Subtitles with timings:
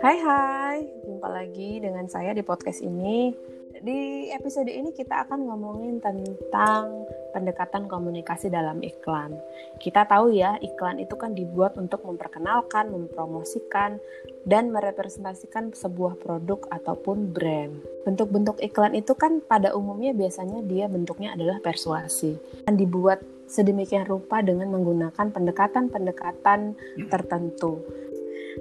[0.00, 3.36] Hai hai, jumpa lagi dengan saya di podcast ini.
[3.84, 9.38] Di episode ini kita akan ngomongin tentang pendekatan komunikasi dalam iklan.
[9.78, 14.02] Kita tahu ya, iklan itu kan dibuat untuk memperkenalkan, mempromosikan,
[14.44, 17.80] dan merepresentasikan sebuah produk ataupun brand.
[18.04, 22.36] Bentuk-bentuk iklan itu kan pada umumnya biasanya dia bentuknya adalah persuasi.
[22.66, 26.78] Dan dibuat sedemikian rupa dengan menggunakan pendekatan-pendekatan
[27.10, 27.82] tertentu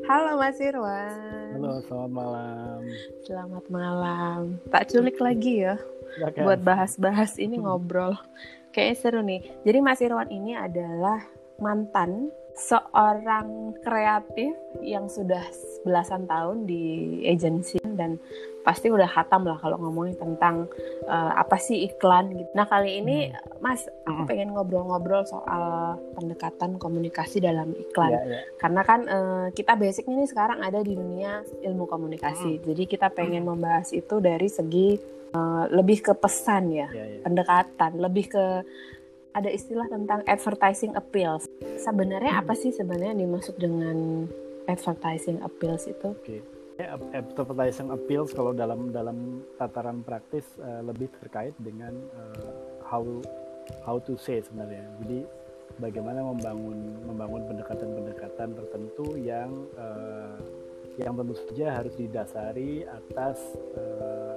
[0.05, 1.57] Halo Mas Irwan.
[1.57, 2.79] Halo, selamat malam.
[3.25, 4.41] Selamat malam.
[4.69, 5.75] Tak culik lagi ya.
[6.39, 8.13] Buat bahas-bahas ini ngobrol.
[8.69, 9.41] Kayaknya seru nih.
[9.65, 11.19] Jadi Mas Irwan ini adalah
[11.59, 14.51] mantan seorang kreatif
[14.83, 15.41] yang sudah
[15.87, 16.83] belasan tahun di
[17.23, 18.19] agensi dan
[18.67, 20.67] pasti udah hatam lah kalau ngomongin tentang
[21.07, 22.51] uh, apa sih iklan gitu.
[22.51, 23.63] Nah kali ini hmm.
[23.63, 24.29] Mas aku hmm.
[24.29, 28.43] pengen ngobrol-ngobrol soal pendekatan komunikasi dalam iklan yeah, yeah.
[28.59, 32.59] karena kan uh, kita basicnya nih sekarang ada di dunia ilmu komunikasi.
[32.59, 32.63] Hmm.
[32.67, 33.49] Jadi kita pengen hmm.
[33.55, 37.23] membahas itu dari segi uh, lebih ke pesan ya, yeah, yeah.
[37.25, 38.45] pendekatan, lebih ke
[39.29, 41.45] ada istilah tentang advertising appeals.
[41.77, 42.41] Sebenarnya hmm.
[42.41, 44.25] apa sih sebenarnya yang dimaksud dengan
[44.65, 46.17] advertising appeals itu?
[46.25, 46.41] Okay
[47.11, 53.03] advertising appeals kalau dalam dalam tataran praktis uh, lebih terkait dengan uh, how
[53.83, 54.87] how to say sebenarnya.
[55.03, 55.19] Jadi
[55.79, 60.39] bagaimana membangun membangun pendekatan-pendekatan tertentu yang uh,
[60.99, 63.39] yang tentu saja harus didasari atas
[63.75, 64.35] uh,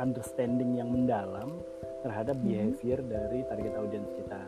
[0.00, 1.60] understanding yang mendalam
[2.04, 2.74] terhadap mm-hmm.
[2.76, 4.42] behavior dari target audience kita.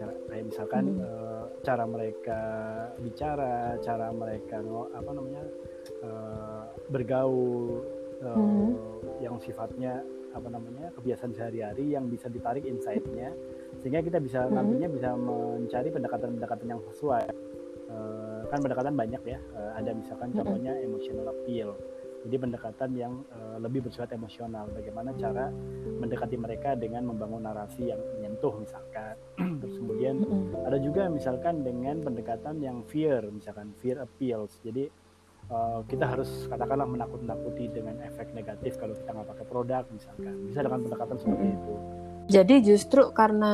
[0.00, 1.04] Kayak misalkan mm-hmm.
[1.04, 2.40] uh, cara mereka
[3.02, 4.64] bicara, cara mereka
[4.96, 5.44] apa namanya
[6.04, 7.84] uh, bergaul
[8.24, 8.70] uh, hmm.
[9.20, 10.00] yang sifatnya
[10.30, 13.34] apa namanya kebiasaan sehari-hari yang bisa ditarik insight-nya
[13.82, 14.54] sehingga kita bisa hmm.
[14.54, 17.24] nantinya bisa mencari pendekatan-pendekatan yang sesuai
[17.90, 20.36] uh, kan pendekatan banyak ya uh, ada misalkan hmm.
[20.38, 21.74] contohnya emotional appeal
[22.20, 24.68] jadi pendekatan yang uh, lebih bersifat emosional.
[24.68, 25.48] Bagaimana cara
[26.00, 29.16] mendekati mereka dengan membangun narasi yang menyentuh misalkan.
[29.64, 30.20] Terus kemudian
[30.68, 34.60] ada juga misalkan dengan pendekatan yang fear misalkan fear appeals.
[34.60, 34.92] Jadi
[35.48, 40.34] uh, kita harus katakanlah menakut-nakuti dengan efek negatif kalau kita nggak pakai produk misalkan.
[40.44, 41.99] Bisa dengan pendekatan seperti itu
[42.30, 43.52] jadi justru karena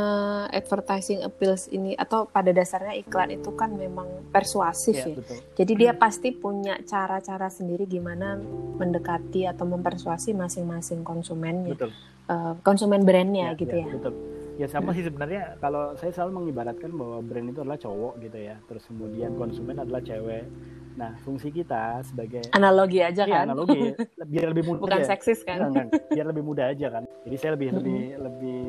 [0.52, 5.08] advertising appeals ini atau pada dasarnya iklan itu kan memang persuasif ya.
[5.08, 5.16] ya.
[5.16, 5.36] Betul.
[5.56, 8.36] Jadi dia pasti punya cara-cara sendiri gimana
[8.76, 11.90] mendekati atau mempersuasi masing-masing konsumennya, betul.
[12.26, 13.86] Uh, konsumen brandnya ya, gitu ya.
[13.88, 13.94] ya.
[13.96, 14.35] Betul.
[14.56, 18.56] Ya sama sih sebenarnya kalau saya selalu mengibaratkan bahwa brand itu adalah cowok gitu ya,
[18.64, 20.48] terus kemudian konsumen adalah cewek
[20.96, 23.52] Nah, fungsi kita sebagai analogi aja iya, kan.
[23.52, 23.92] analogi
[24.32, 24.82] biar lebih mudah.
[24.88, 25.06] Bukan ya.
[25.06, 25.68] seksis kan.
[25.68, 27.04] Enggak, biar lebih mudah aja kan.
[27.28, 28.64] Jadi saya lebih lebih lebih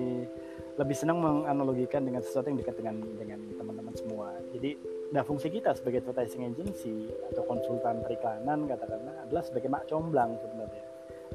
[0.78, 4.36] lebih senang menganalogikan dengan sesuatu yang dekat dengan dengan teman-teman semua.
[4.52, 4.76] Jadi
[5.16, 10.84] nah fungsi kita sebagai advertising agency atau konsultan periklanan katakanlah adalah sebagai mak comblang sebenarnya.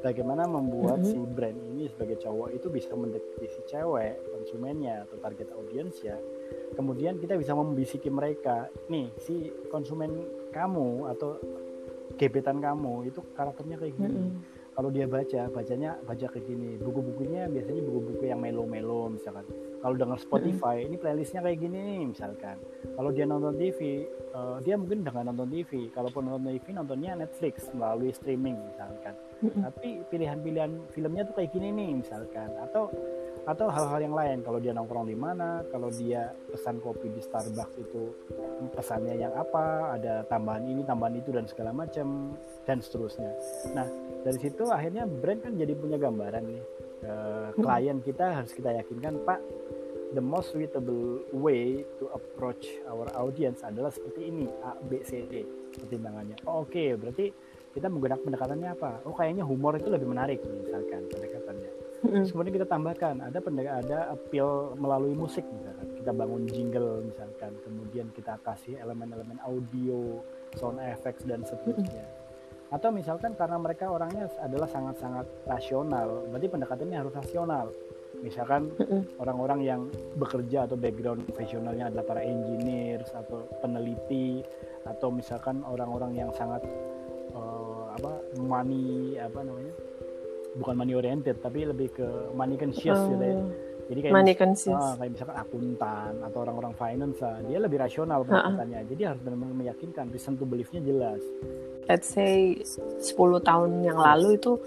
[0.05, 1.15] Bagaimana membuat mm -hmm.
[1.15, 4.13] si brand ini sebagai cowok itu bisa mendekati si cewek
[4.43, 6.19] konsumennya atau target audiens ya
[6.75, 10.11] kemudian kita bisa membisiki mereka nih si konsumen
[10.51, 11.39] kamu atau
[12.19, 14.52] gebetan kamu itu karakternya kayak gini mm -hmm.
[14.73, 16.81] Kalau dia baca bacanya baca kayak gini.
[16.81, 19.45] Buku-bukunya biasanya buku-buku yang melo-melo misalkan.
[19.79, 20.87] Kalau dengan Spotify -hmm.
[20.89, 22.57] ini playlistnya kayak gini nih misalkan.
[22.97, 26.65] Kalau dia nonton TV uh, eh, dia mungkin udah nggak nonton TV kalaupun nonton TV
[26.73, 29.13] nontonnya Netflix melalui streaming misalkan.
[29.13, 29.61] -hmm.
[29.61, 32.49] tapi pilihan-pilihan filmnya tuh kayak gini nih misalkan.
[32.57, 32.89] Atau
[33.43, 34.37] atau hal-hal yang lain.
[34.41, 38.15] Kalau dia nongkrong di mana kalau dia pesan kopi di Starbucks itu
[38.71, 42.33] pesannya yang apa ada tambahan ini tambahan itu dan segala macam
[42.63, 43.31] dan seterusnya.
[43.75, 43.87] Nah
[44.23, 46.63] dari situ akhirnya brand kan jadi punya gambaran nih
[47.05, 49.43] uh, klien kita harus kita yakinkan pak
[50.15, 55.43] the most suitable way to approach our audience adalah seperti ini A B C D.
[55.73, 57.33] Pertimbangannya oh, oke okay, berarti
[57.73, 58.91] kita menggunakan pendekatannya apa?
[59.09, 61.71] Oh kayaknya humor itu lebih menarik misalkan pendekatannya.
[62.03, 65.89] Terus kemudian kita tambahkan ada pendek ada appeal melalui musik misalkan.
[65.97, 70.19] Kita bangun jingle misalkan, kemudian kita kasih elemen-elemen audio,
[70.59, 72.05] sound effects dan seterusnya.
[72.73, 77.69] Atau misalkan karena mereka orangnya adalah sangat-sangat rasional, berarti pendekatannya harus rasional.
[78.25, 78.73] Misalkan
[79.21, 79.81] orang-orang yang
[80.17, 84.41] bekerja atau background profesionalnya adalah para engineers atau peneliti
[84.89, 86.65] atau misalkan orang-orang yang sangat
[87.37, 88.11] uh, apa
[88.41, 89.73] money apa namanya
[90.57, 93.49] bukan money oriented tapi lebih ke money conscious uh, gitu ya oh.
[93.89, 94.75] jadi kayak money conscious.
[94.75, 98.91] Uh, kayak misalkan akuntan atau orang-orang finance uh, dia lebih rasional pendekatannya uh -uh.
[98.93, 101.21] jadi harus benar-benar meyakinkan reason to believe-nya jelas
[101.89, 103.13] let's say 10
[103.43, 104.59] tahun yang lalu itu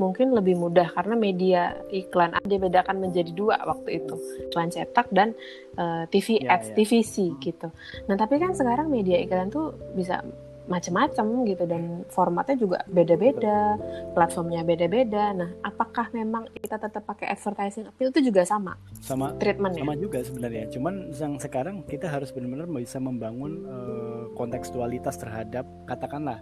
[0.00, 4.14] mungkin lebih mudah karena media iklan dibedakan menjadi dua waktu itu
[4.48, 5.36] iklan cetak dan
[5.76, 6.74] uh, TV ya, ads ya.
[6.80, 7.68] TVC gitu.
[8.08, 10.24] Nah tapi kan sekarang media iklan tuh bisa
[10.62, 13.74] macam-macam gitu dan formatnya juga beda-beda,
[14.14, 15.34] platformnya beda-beda.
[15.34, 18.78] Nah, apakah memang kita tetap pakai advertising appeal itu juga sama?
[19.02, 19.82] Sama treatmentnya.
[19.82, 20.70] Sama juga sebenarnya.
[20.70, 26.38] Cuman yang sekarang kita harus benar-benar bisa membangun uh, kontekstualitas terhadap katakanlah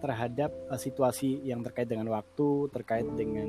[0.00, 3.48] terhadap uh, situasi yang terkait dengan waktu, terkait dengan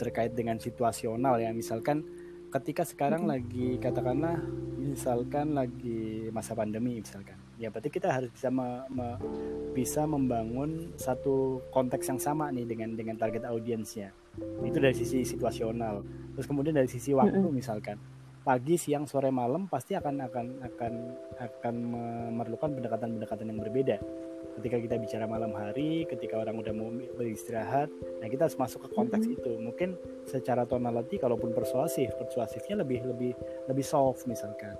[0.00, 1.52] terkait dengan situasional ya.
[1.52, 2.06] Misalkan
[2.50, 4.40] ketika sekarang lagi katakanlah
[4.80, 7.36] misalkan lagi masa pandemi misalkan.
[7.60, 9.20] Ya berarti kita harus bisa me, me,
[9.76, 14.16] bisa membangun satu konteks yang sama nih dengan dengan target audiensnya.
[14.64, 16.00] Itu dari sisi situasional.
[16.32, 18.00] Terus kemudian dari sisi waktu misalkan
[18.40, 20.92] pagi siang sore malam pasti akan akan akan
[21.36, 23.96] akan memerlukan pendekatan-pendekatan yang berbeda
[24.58, 27.86] ketika kita bicara malam hari ketika orang udah mau beristirahat
[28.18, 29.38] nah kita harus masuk ke konteks mm -hmm.
[29.40, 29.52] itu.
[29.60, 29.90] Mungkin
[30.26, 33.32] secara tonality kalaupun persuasif persuasifnya lebih lebih
[33.70, 34.74] lebih soft misalkan.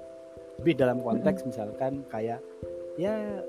[0.60, 2.42] Lebih dalam konteks misalkan kayak
[3.00, 3.42] ya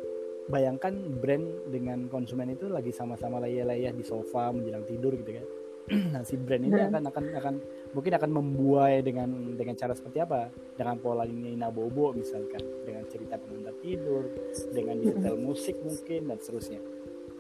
[0.47, 5.47] bayangkan brand dengan konsumen itu lagi sama-sama layah-layah di sofa menjelang tidur gitu kan.
[6.13, 7.55] Nah si brand ini akan akan akan
[7.91, 10.47] mungkin akan membuai dengan dengan cara seperti apa?
[10.75, 14.31] Dengan pola ini nabobo misalkan dengan cerita pengantar tidur
[14.71, 16.81] dengan digital musik mungkin dan seterusnya.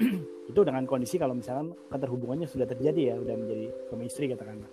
[0.51, 4.71] Itu dengan kondisi kalau misalkan keterhubungannya sudah terjadi ya sudah menjadi suami istri katakanlah.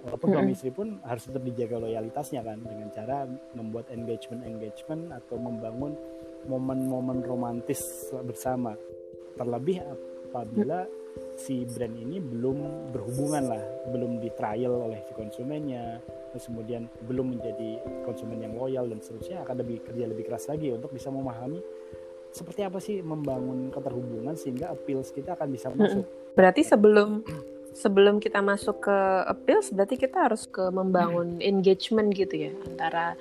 [0.00, 5.36] Walaupun suami istri pun harus tetap dijaga loyalitasnya kan dengan cara membuat engagement engagement atau
[5.36, 5.92] membangun
[6.48, 8.72] momen-momen romantis bersama.
[9.36, 9.84] Terlebih
[10.32, 10.88] apabila
[11.36, 16.00] si brand ini belum berhubungan lah belum di trial oleh si konsumennya
[16.30, 20.70] terus kemudian belum menjadi konsumen yang loyal dan seterusnya akan lebih kerja lebih keras lagi
[20.70, 21.58] untuk bisa memahami
[22.30, 26.06] seperti apa sih membangun keterhubungan sehingga appeals kita akan bisa masuk.
[26.38, 27.26] Berarti sebelum
[27.74, 33.14] sebelum kita masuk ke appeals berarti kita harus ke membangun engagement gitu ya antara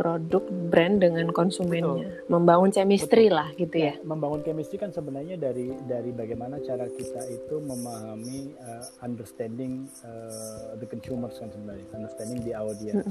[0.00, 0.40] produk
[0.72, 2.32] brand dengan konsumennya Betul.
[2.32, 3.36] membangun chemistry Betul.
[3.36, 3.92] lah gitu ya.
[3.92, 10.72] ya membangun chemistry kan sebenarnya dari dari bagaimana cara kita itu memahami uh, understanding uh,
[10.80, 13.04] the consumers kan sebenarnya understanding the audience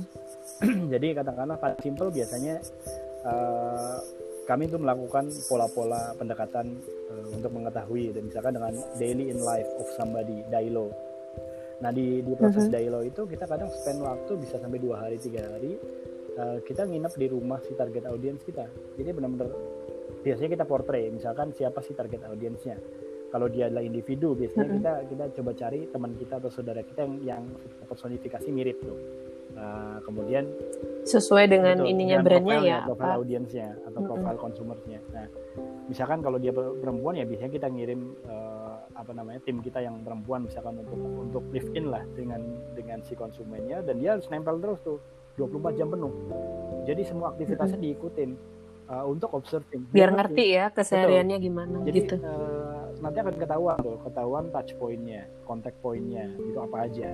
[0.97, 2.57] jadi katakanlah paling simple biasanya
[3.21, 4.01] uh,
[4.49, 6.73] kami itu melakukan pola-pola pendekatan
[7.13, 10.89] uh, untuk mengetahui dan misalkan dengan daily in life of somebody dialog
[11.85, 12.75] nah di di proses uh-huh.
[12.81, 15.77] dialog itu kita kadang spend waktu bisa sampai dua hari tiga hari
[16.39, 18.65] uh, kita nginep di rumah si target audiens kita
[18.95, 19.51] jadi benar-benar
[20.23, 22.79] biasanya kita portray misalkan siapa sih target audiensnya
[23.29, 24.75] kalau dia adalah individu biasanya uh-huh.
[24.79, 27.43] kita kita coba cari teman kita atau saudara kita yang yang
[27.85, 28.97] personifikasi mirip tuh
[29.57, 30.45] Nah, kemudian
[31.03, 34.45] sesuai dengan ininya brandnya ya, profil audiensnya atau profil mm-hmm.
[34.45, 34.99] konsumernya.
[35.09, 35.25] Nah,
[35.89, 40.45] misalkan kalau dia perempuan ya biasanya kita ngirim uh, apa namanya tim kita yang perempuan
[40.45, 42.41] misalkan untuk untuk live in lah dengan
[42.77, 44.99] dengan si konsumennya dan dia harus nempel terus tuh
[45.37, 46.13] 24 jam penuh.
[46.87, 47.95] Jadi semua aktivitasnya mm-hmm.
[47.99, 48.29] diikutin
[48.89, 49.85] uh, untuk observing.
[49.93, 52.15] Biar ngerti ya kesehariannya gimana Jadi, gitu.
[52.17, 57.09] Uh, nanti akan ketahuan tuh, ketahuan touch pointnya, contact pointnya, itu apa aja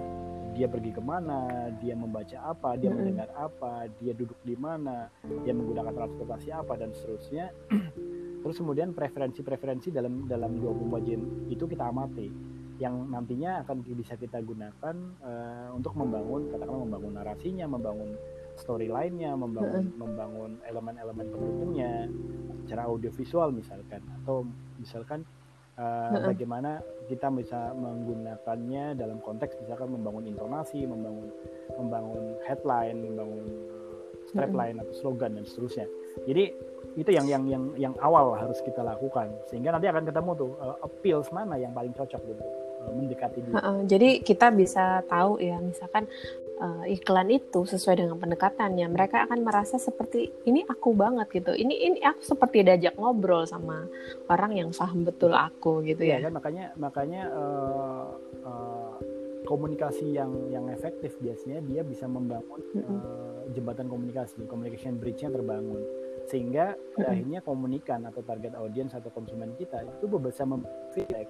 [0.56, 2.95] dia pergi ke mana, dia membaca apa, dia mm -hmm.
[2.95, 5.11] mendengar apa, dia duduk di mana,
[5.44, 7.51] dia menggunakan transportasi apa dan seterusnya.
[8.41, 11.21] Terus kemudian preferensi-preferensi dalam dalam 24 jam
[11.51, 12.31] itu kita amati
[12.75, 18.19] yang nantinya akan bisa kita gunakan uh, untuk membangun katakanlah membangun narasinya, membangun
[18.60, 20.00] storyline-nya, membangun mm-hmm.
[20.00, 22.12] membangun elemen-elemen pendukungnya
[22.68, 24.04] secara audiovisual misalkan.
[24.19, 25.23] Atau misalkan
[25.80, 31.31] uh, bagaimana kita bisa menggunakannya dalam konteks misalkan membangun intonasi, membangun
[31.80, 35.88] membangun headline, membangun uh, strapline atau slogan dan seterusnya.
[36.28, 36.52] Jadi
[36.99, 39.31] itu yang yang yang yang awal harus kita lakukan.
[39.47, 43.54] Sehingga nanti akan ketemu tuh uh, appeals mana yang paling cocok gitu mendekati dia.
[43.57, 46.06] Uh, jadi kita bisa tahu ya misalkan
[46.59, 51.75] uh, iklan itu sesuai dengan pendekatannya mereka akan merasa seperti ini aku banget gitu ini
[51.92, 53.87] ini aku seperti diajak ngobrol sama
[54.31, 58.07] orang yang paham betul aku gitu ya, ya kan makanya makanya uh,
[58.45, 58.94] uh,
[59.45, 62.97] komunikasi yang yang efektif biasanya dia bisa membangun mm -hmm.
[62.97, 65.83] uh, jembatan komunikasi communication bridge-nya terbangun
[66.25, 67.11] sehingga mm -hmm.
[67.11, 70.44] akhirnya komunikan atau target audience atau konsumen kita itu bisa
[70.97, 71.30] feedback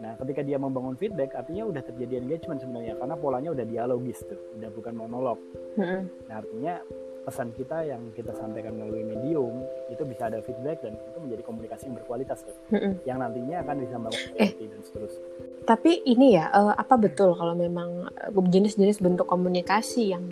[0.00, 4.40] Nah, ketika dia membangun feedback, artinya udah terjadi engagement sebenarnya karena polanya udah dialogis tuh,
[4.56, 5.38] udah bukan monolog.
[5.76, 6.08] Hmm.
[6.26, 6.80] Nah, artinya
[7.20, 9.60] pesan kita yang kita sampaikan melalui medium
[9.92, 13.04] itu bisa ada feedback dan itu menjadi komunikasi yang berkualitas tuh, hmm.
[13.04, 15.26] yang nantinya akan bisa membangun eh, dan seterusnya.
[15.60, 20.24] Tapi ini ya, uh, apa betul kalau memang eh, jenis-jenis bentuk komunikasi yang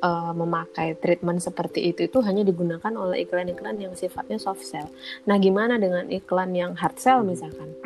[0.00, 4.88] uh, memakai treatment seperti itu itu hanya digunakan oleh iklan-iklan yang sifatnya soft sell.
[5.28, 7.76] Nah, gimana dengan iklan yang hard sell misalkan?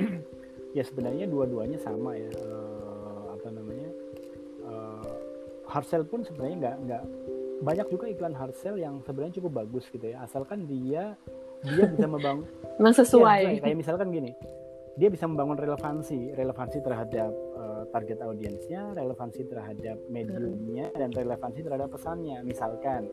[0.77, 2.29] Ya sebenarnya dua-duanya sama ya.
[2.45, 3.91] Uh, apa namanya?
[4.61, 5.13] Uh,
[5.65, 7.03] hard sell pun sebenarnya nggak nggak
[7.65, 10.21] banyak juga iklan hard sell yang sebenarnya cukup bagus gitu ya.
[10.21, 11.17] Asalkan dia
[11.65, 12.45] dia bisa membangun
[12.79, 13.41] memang sesuai.
[13.57, 14.37] Ya, kayak misalkan gini
[14.97, 21.89] dia bisa membangun relevansi relevansi terhadap uh, target audiensnya relevansi terhadap mediumnya dan relevansi terhadap
[21.89, 22.45] pesannya.
[22.45, 23.09] Misalkan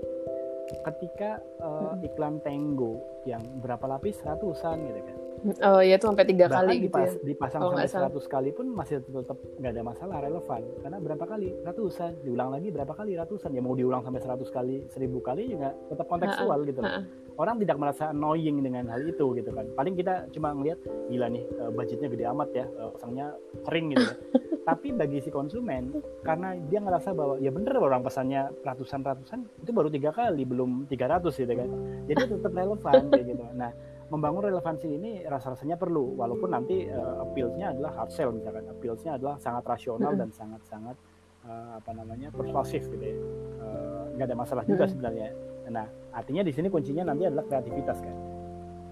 [0.84, 4.20] ketika uh, iklan Tango yang berapa lapis?
[4.24, 7.28] Ratusan gitu kan Oh iya tuh sampai tiga Bahkan kali dipas, gitu ya.
[7.36, 10.62] Dipasang oh, sampai seratus kali pun masih tetap nggak ada masalah relevan.
[10.80, 11.50] Karena berapa kali?
[11.68, 12.12] Ratusan.
[12.24, 13.12] Diulang lagi berapa kali?
[13.20, 13.52] Ratusan.
[13.52, 16.80] Ya mau diulang sampai seratus kali seribu kali juga tetap kontekstual gitu.
[16.80, 19.66] Ha -ha orang tidak merasa annoying dengan hal itu gitu kan.
[19.74, 23.28] Paling kita cuma ngelihat gila nih uh, budgetnya gede amat ya uh, pasangnya
[23.66, 24.16] kering gitu ya.
[24.70, 25.92] tapi bagi si konsumen
[26.24, 31.20] karena dia ngerasa bahwa ya bener orang pesannya ratusan-ratusan itu baru tiga kali belum 300
[31.36, 31.70] gitu kan.
[32.08, 33.44] Jadi tetap relevan kayak gitu.
[33.58, 33.72] Nah
[34.14, 38.70] membangun relevansi ini rasa-rasanya perlu walaupun nanti uh, appeals-nya adalah hard sell misalkan.
[38.70, 40.94] Appeals-nya adalah sangat rasional dan sangat-sangat
[41.50, 43.18] uh, apa namanya persuasif gitu ya.
[44.14, 45.34] Nggak uh, ada masalah juga sebenarnya.
[45.74, 48.16] Nah, artinya di sini kuncinya nanti adalah kreativitas kan.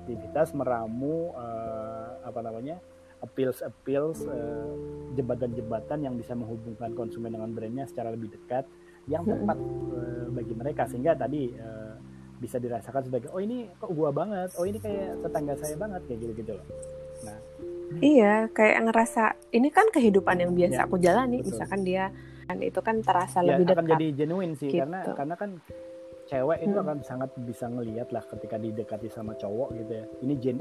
[0.09, 2.81] Kreativitas meramu uh, apa namanya?
[3.21, 4.73] appeals appeals uh,
[5.13, 8.65] jembatan-jembatan yang bisa menghubungkan konsumen dengan brandnya secara lebih dekat
[9.05, 9.61] yang tepat
[9.93, 10.89] uh, bagi mereka.
[10.89, 11.90] Sehingga tadi uh,
[12.41, 16.19] bisa dirasakan sebagai oh ini kok gua banget, oh ini kayak tetangga saya banget kayak
[16.25, 16.67] gitu-gitu loh.
[17.21, 17.39] Nah,
[18.01, 21.43] Iya, kayak ngerasa ini kan kehidupan yang biasa ya, aku jalani.
[21.43, 21.59] Betul.
[21.59, 22.05] Misalkan dia
[22.51, 23.77] kan itu kan terasa ya, lebih dekat.
[23.79, 24.83] akan jadi genuine sih gitu.
[24.83, 25.49] karena karena kan
[26.27, 26.83] cewek itu hmm.
[26.83, 30.57] akan sangat bisa ngelihat lah ketika didekati sama cowok gitu ya ini gen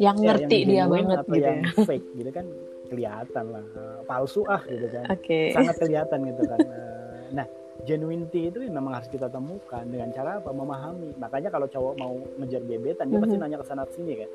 [0.00, 1.72] yang ya, ngerti yang dia banget atau gitu yang ya.
[1.84, 2.46] fake gitu kan
[2.90, 5.52] kelihatan lah uh, palsu ah gitu kan okay.
[5.52, 7.46] sangat kelihatan gitu kan uh, nah
[7.84, 9.84] genuinity itu memang harus kita temukan.
[9.84, 10.50] Dengan cara apa?
[10.52, 11.16] Memahami.
[11.16, 13.22] Makanya kalau cowok mau ngejar gebetan dia mm -hmm.
[13.24, 14.30] pasti nanya ke sana sini kan.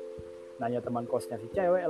[0.56, 1.84] Nanya teman kosnya si cewek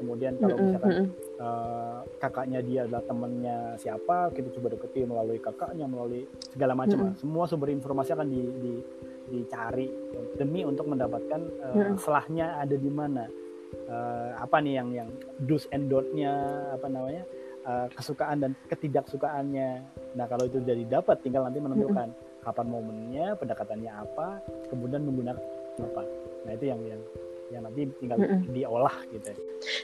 [0.00, 6.24] kemudian kalau misalkan uh, kakaknya dia adalah temannya siapa kita coba deketin melalui kakaknya melalui
[6.48, 8.74] segala macam semua sumber informasi akan di, di,
[9.28, 9.92] dicari
[10.40, 13.28] demi untuk mendapatkan uh, selahnya ada di mana.
[13.86, 15.08] Uh, apa nih yang yang
[15.46, 16.32] do's and don't-nya
[16.74, 17.22] apa namanya
[17.66, 19.70] uh, kesukaan dan ketidaksukaannya.
[20.16, 24.40] Nah kalau itu jadi dapat tinggal nanti menentukan kapan momennya pendekatannya apa
[24.72, 25.42] kemudian menggunakan
[25.80, 26.02] apa.
[26.48, 27.02] Nah itu yang yang
[27.50, 28.40] yang nanti tinggal mm -mm.
[28.54, 29.30] diolah gitu.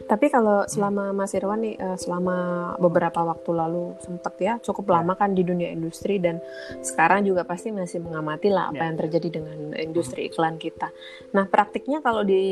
[0.07, 2.37] Tapi kalau selama Mas Irwan nih uh, selama
[2.81, 5.21] beberapa waktu lalu sempat ya cukup lama yeah.
[5.21, 6.41] kan di dunia industri dan
[6.81, 8.89] sekarang juga pasti masih mengamati lah apa yeah.
[8.89, 10.89] yang terjadi dengan industri iklan kita.
[11.37, 12.43] Nah praktiknya kalau di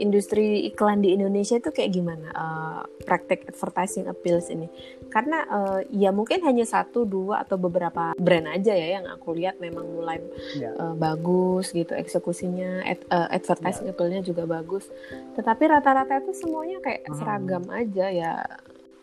[0.00, 4.70] industri iklan di Indonesia itu kayak gimana uh, praktik advertising appeals ini?
[5.12, 9.60] Karena uh, ya mungkin hanya satu dua atau beberapa brand aja ya yang aku lihat
[9.60, 10.22] memang mulai
[10.56, 10.62] yeah.
[10.64, 10.70] Ya.
[10.80, 13.92] uh, bagus gitu eksekusinya ad, uh, advertising yeah.
[13.92, 14.88] appealnya juga bagus
[15.34, 17.16] tetapi rata-rata itu semuanya kayak hmm.
[17.16, 18.34] seragam aja ya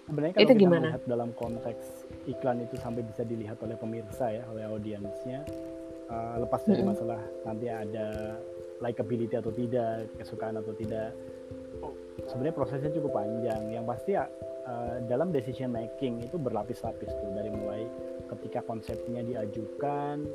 [0.07, 1.85] sebenarnya kalau itu kita gimana melihat dalam konteks
[2.29, 5.45] iklan itu sampai bisa dilihat oleh pemirsa ya oleh audiensnya
[6.11, 6.89] uh, lepas dari hmm.
[6.91, 8.37] masalah nanti ada
[8.81, 11.13] likability atau tidak kesukaan atau tidak
[11.85, 11.93] oh,
[12.25, 14.25] sebenarnya prosesnya cukup panjang yang pasti ya
[14.65, 17.85] uh, dalam decision making itu berlapis-lapis tuh dari mulai
[18.37, 20.25] ketika konsepnya diajukan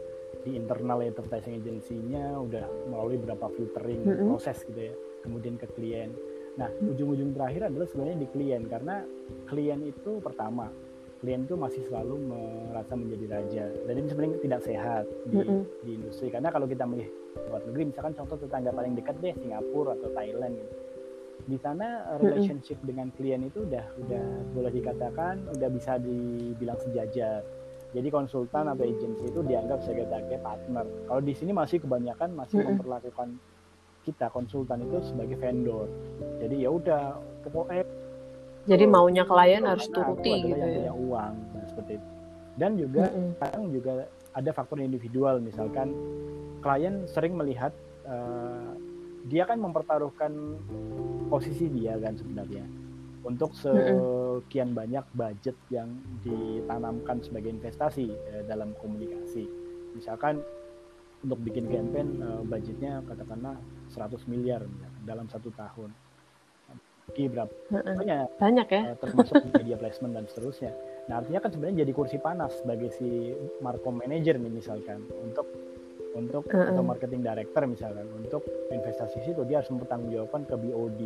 [0.47, 4.26] di internal advertising agency-nya udah melalui berapa filtering mm -hmm.
[4.31, 4.95] proses gitu ya
[5.26, 6.15] kemudian ke klien
[6.55, 9.03] nah ujung-ujung terakhir adalah sebenarnya di klien karena
[9.50, 10.71] klien itu pertama
[11.19, 12.15] klien itu masih selalu
[12.71, 15.62] merasa menjadi raja dan ini sebenarnya tidak sehat di, mm -hmm.
[15.83, 17.12] di industri karena kalau kita melihat
[17.50, 20.75] luar negeri misalkan contoh tetangga paling dekat deh Singapura atau Thailand gitu
[21.47, 22.88] di sana relationship mm -hmm.
[22.88, 24.25] dengan klien itu udah udah
[24.57, 27.45] boleh dikatakan udah bisa dibilang sejajar
[27.95, 30.85] jadi konsultan atau agensi itu dianggap sebagai partner.
[31.07, 33.38] Kalau di sini masih kebanyakan masih memperlakukan
[34.07, 35.87] kita konsultan itu sebagai vendor.
[36.43, 37.85] Jadi ya udah pokoknya
[38.66, 40.90] jadi maunya klien harus turuti gitu ya.
[40.90, 42.09] uang nah, seperti itu.
[42.57, 43.31] Dan juga mm-hmm.
[43.38, 43.93] kadang juga
[44.35, 45.95] ada faktor individual misalkan
[46.61, 47.71] klien sering melihat
[48.05, 48.75] uh,
[49.26, 50.33] dia kan mempertaruhkan
[51.31, 52.66] posisi dia kan sebenarnya
[53.26, 59.45] untuk sekian banyak budget yang ditanamkan sebagai investasi eh, dalam komunikasi.
[59.99, 60.38] Misalkan
[61.26, 63.59] untuk bikin campaign eh, budgetnya katakanlah
[63.90, 65.90] 100 miliar misalkan, dalam satu tahun.
[67.06, 67.54] Bagi berapa?
[67.71, 68.83] Banyak, banyak ya.
[68.95, 70.73] Eh, termasuk media placement dan seterusnya.
[71.11, 73.30] Nah artinya kan sebenarnya jadi kursi panas bagi si
[73.62, 75.47] markom manager nih misalkan untuk
[76.16, 76.71] untuk uh -uh.
[76.73, 78.42] atau marketing director misalkan untuk
[78.73, 81.00] investasi situ dia harus mempertanggungjawabkan ke BOD.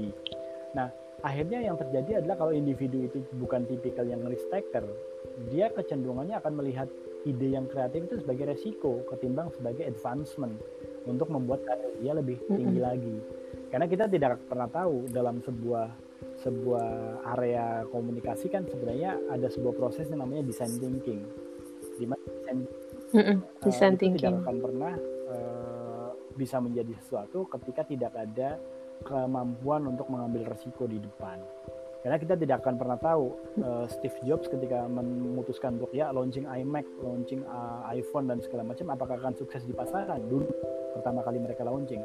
[0.73, 0.89] Nah
[1.21, 4.85] akhirnya yang terjadi adalah kalau individu itu bukan tipikal yang risk taker,
[5.53, 6.89] dia kecenderungannya akan melihat
[7.29, 10.57] ide yang kreatif itu sebagai resiko ketimbang sebagai advancement
[11.05, 12.89] untuk membuat karir dia lebih tinggi mm -hmm.
[12.89, 13.17] lagi.
[13.71, 15.87] Karena kita tidak pernah tahu dalam sebuah
[16.41, 16.89] sebuah
[17.37, 21.21] area komunikasi kan sebenarnya ada sebuah proses yang namanya design thinking
[22.01, 22.59] di mana design,
[23.13, 24.95] mm -mm, design uh, thinking tidak akan pernah
[25.29, 28.57] uh, bisa menjadi sesuatu ketika tidak ada
[29.05, 31.41] kemampuan untuk mengambil resiko di depan
[32.01, 33.25] karena kita tidak akan pernah tahu
[33.61, 38.89] uh, Steve Jobs ketika memutuskan untuk ya launching iMac, launching uh, iPhone dan segala macam
[38.89, 40.49] apakah akan sukses di pasaran dulu
[40.97, 42.01] pertama kali mereka launching.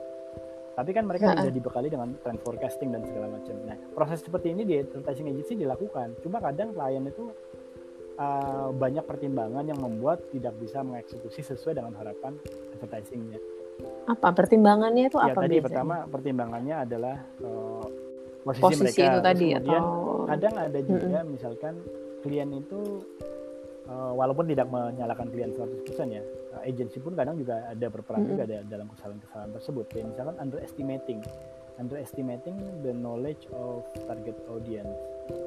[0.75, 3.55] Tapi kan mereka sudah dibekali dengan trend forecasting dan segala macam.
[3.63, 6.19] Nah, proses seperti ini di advertising agency dilakukan.
[6.19, 7.31] Cuma kadang klien itu
[8.19, 12.35] uh, banyak pertimbangan yang membuat tidak bisa mengeksekusi sesuai dengan harapan
[12.75, 13.54] advertisingnya.
[14.05, 15.39] Apa pertimbangannya itu ya, apa?
[15.43, 15.65] Tadi biasanya?
[15.65, 17.85] pertama pertimbangannya adalah uh,
[18.45, 19.09] posisi, posisi mereka.
[19.09, 21.33] itu tadi Kemudian atau kadang ada juga mm -hmm.
[21.33, 21.73] misalkan
[22.21, 22.79] klien itu
[23.89, 28.25] uh, walaupun tidak menyalahkan klien 100% ya uh, agensi pun kadang juga ada berperan mm
[28.25, 28.31] -hmm.
[28.37, 31.19] juga ada dalam kesalahan-kesalahan tersebut kayak misalkan underestimating
[31.81, 34.93] underestimating the knowledge of target audience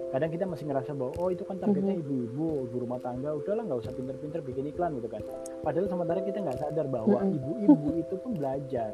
[0.08, 3.80] kadang kita masih ngerasa bahwa oh itu kan targetnya ibu-ibu ibu rumah tangga udahlah nggak
[3.84, 5.20] usah pinter-pinter bikin iklan gitu kan
[5.60, 8.02] padahal sementara kita nggak sadar bahwa ibu-ibu mm -hmm.
[8.02, 8.90] itu pun belajar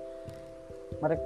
[0.99, 1.23] mereka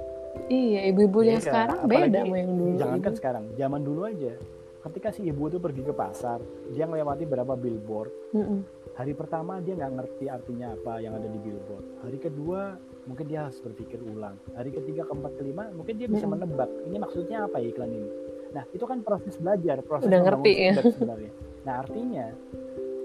[0.49, 2.77] Iya, ibu-ibu yang iya, sekarang beda sama yang dulu.
[2.77, 4.33] Jangan kan sekarang, zaman dulu aja.
[4.79, 6.39] Ketika si ibu itu pergi ke pasar,
[6.71, 8.13] dia melewati berapa billboard.
[8.31, 8.59] Mm -mm.
[8.95, 12.05] Hari pertama dia nggak ngerti artinya apa yang ada di billboard.
[12.05, 12.77] Hari kedua
[13.09, 14.37] mungkin dia harus berpikir ulang.
[14.55, 16.45] Hari ketiga, keempat, kelima mungkin dia bisa mm -mm.
[16.45, 18.09] menebak ini maksudnya apa ya iklan ini.
[18.55, 20.73] Nah itu kan proses belajar, proses Udah ngerti ya.
[20.95, 21.31] sebenarnya.
[21.65, 22.25] Nah artinya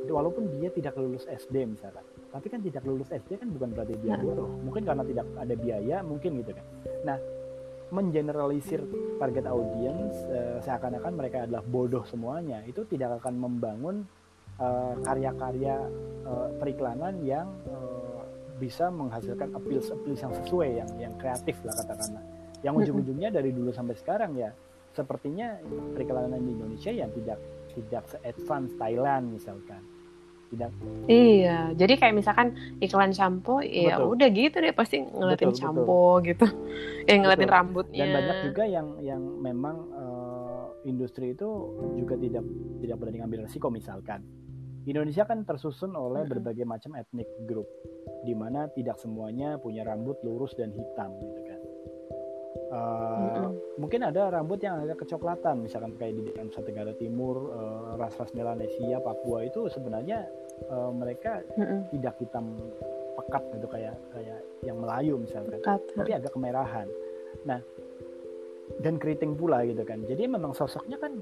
[0.05, 4.19] walaupun dia tidak lulus SD misalnya tapi kan tidak lulus SD kan bukan berarti dia
[4.19, 4.51] bodoh.
[4.67, 6.67] Mungkin karena tidak ada biaya mungkin gitu kan.
[7.07, 7.17] Nah
[7.95, 8.83] mengeneralisir
[9.23, 14.03] target audience uh, seakan-akan mereka adalah bodoh semuanya itu tidak akan membangun
[14.59, 15.79] uh, karya-karya
[16.27, 18.27] uh, periklanan yang uh,
[18.59, 22.25] bisa menghasilkan appeal appeal yang sesuai yang yang kreatif lah katakanlah.
[22.67, 24.51] Yang ujung-ujungnya dari dulu sampai sekarang ya
[24.95, 25.59] sepertinya
[25.93, 27.39] periklanan di Indonesia yang tidak
[27.75, 29.83] tidak se-advance Thailand misalkan.
[30.55, 30.71] Tidak.
[31.11, 36.29] Iya jadi kayak misalkan iklan shampoo ya udah gitu deh pasti ngeliatin betul, shampoo betul.
[36.31, 36.47] gitu.
[37.11, 37.59] Eh ngeliatin betul.
[37.59, 38.05] rambutnya.
[38.07, 41.49] Dan banyak juga yang yang memang uh, industri itu
[41.99, 42.45] juga tidak
[42.81, 44.23] tidak berani ngambil resiko misalkan.
[44.85, 47.65] Indonesia kan tersusun oleh berbagai macam etnik grup
[48.25, 51.54] di mana tidak semuanya punya rambut lurus dan hitam gitu kan
[52.71, 58.31] Uh, Mungkin ada rambut yang agak kecoklatan, misalkan kayak di Nusa Tenggara Timur, uh, ras-ras
[58.31, 60.31] Melanesia, Papua itu sebenarnya
[60.71, 61.91] uh, mereka mm-hmm.
[61.91, 62.55] tidak hitam
[63.19, 65.83] pekat gitu kayak kayak yang Melayu misalkan, pekat.
[65.91, 66.87] tapi agak kemerahan.
[67.43, 67.59] Nah,
[68.79, 70.07] dan keriting pula gitu kan.
[70.07, 71.19] Jadi memang sosoknya kan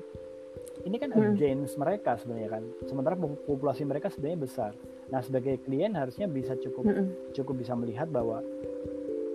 [0.85, 1.33] ini kan mm.
[1.33, 2.65] against mereka sebenarnya kan.
[2.85, 3.17] Sementara
[3.49, 4.73] populasi mereka sebenarnya besar.
[5.09, 7.33] Nah, sebagai klien harusnya bisa cukup mm-hmm.
[7.33, 8.45] cukup bisa melihat bahwa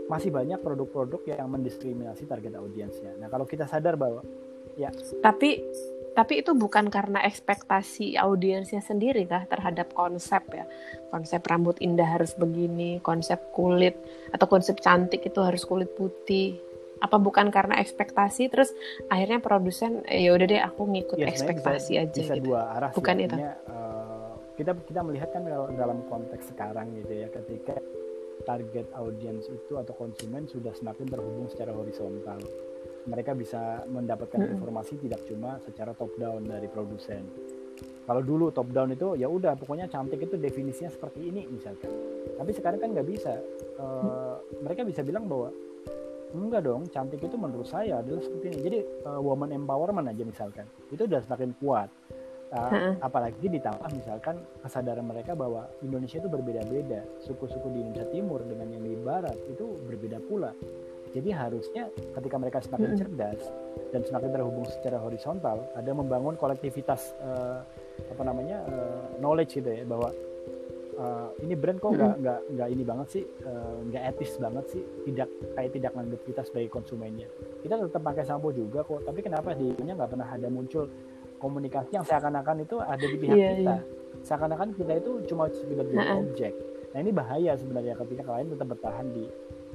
[0.07, 3.15] masih banyak produk-produk yang mendiskriminasi target audiensnya.
[3.19, 4.23] Nah, kalau kita sadar bahwa
[4.77, 5.65] ya tapi
[6.13, 10.65] tapi itu bukan karena ekspektasi audiensnya sendiri kah terhadap konsep ya
[11.13, 13.97] konsep rambut indah harus begini konsep kulit
[14.33, 16.57] atau konsep cantik itu harus kulit putih
[16.97, 18.73] apa bukan karena ekspektasi terus
[19.13, 22.45] akhirnya produsen eh, ya udah deh aku ngikut ya, ekspektasi bisa, aja bisa gitu.
[22.49, 25.45] dua arah bukan itu uh, kita kita melihat kan
[25.77, 27.77] dalam konteks sekarang gitu ya ketika
[28.45, 32.41] target audiens itu atau konsumen sudah semakin terhubung secara horizontal
[33.07, 34.53] mereka bisa mendapatkan hmm.
[34.59, 37.23] informasi tidak cuma secara top down dari produsen.
[38.07, 41.91] Kalau dulu top down itu ya udah pokoknya cantik itu definisinya seperti ini misalkan.
[42.35, 43.35] Tapi sekarang kan nggak bisa.
[43.79, 45.51] Uh, mereka bisa bilang bahwa
[46.35, 48.59] enggak dong cantik itu menurut saya adalah seperti ini.
[48.63, 51.91] Jadi uh, woman empowerment aja misalkan itu udah semakin kuat.
[52.47, 57.03] Uh, apalagi ditambah misalkan kesadaran mereka bahwa Indonesia itu berbeda-beda.
[57.19, 60.55] Suku-suku di Indonesia Timur dengan yang di Barat itu berbeda pula.
[61.11, 62.99] Jadi harusnya ketika mereka semakin hmm.
[63.03, 63.41] cerdas
[63.91, 67.67] dan semakin terhubung secara horizontal, ada membangun kolektivitas uh,
[68.15, 70.15] apa namanya uh, knowledge gitu ya bahwa
[70.95, 73.23] uh, ini brand kok nggak nggak nggak ini banget sih
[73.91, 77.27] nggak uh, etis banget sih tidak kayak tidak menganggap kita sebagai konsumennya.
[77.59, 80.87] Kita tetap pakai sampo juga kok tapi kenapa di nggak pernah ada muncul
[81.37, 83.75] komunikasi yang seakan-akan itu ada di pihak yeah, kita.
[83.77, 83.81] yeah.
[84.25, 86.53] seakan-akan kita itu cuma sekedar jadi objek.
[86.93, 89.25] Nah ini bahaya sebenarnya ketika kalian tetap bertahan di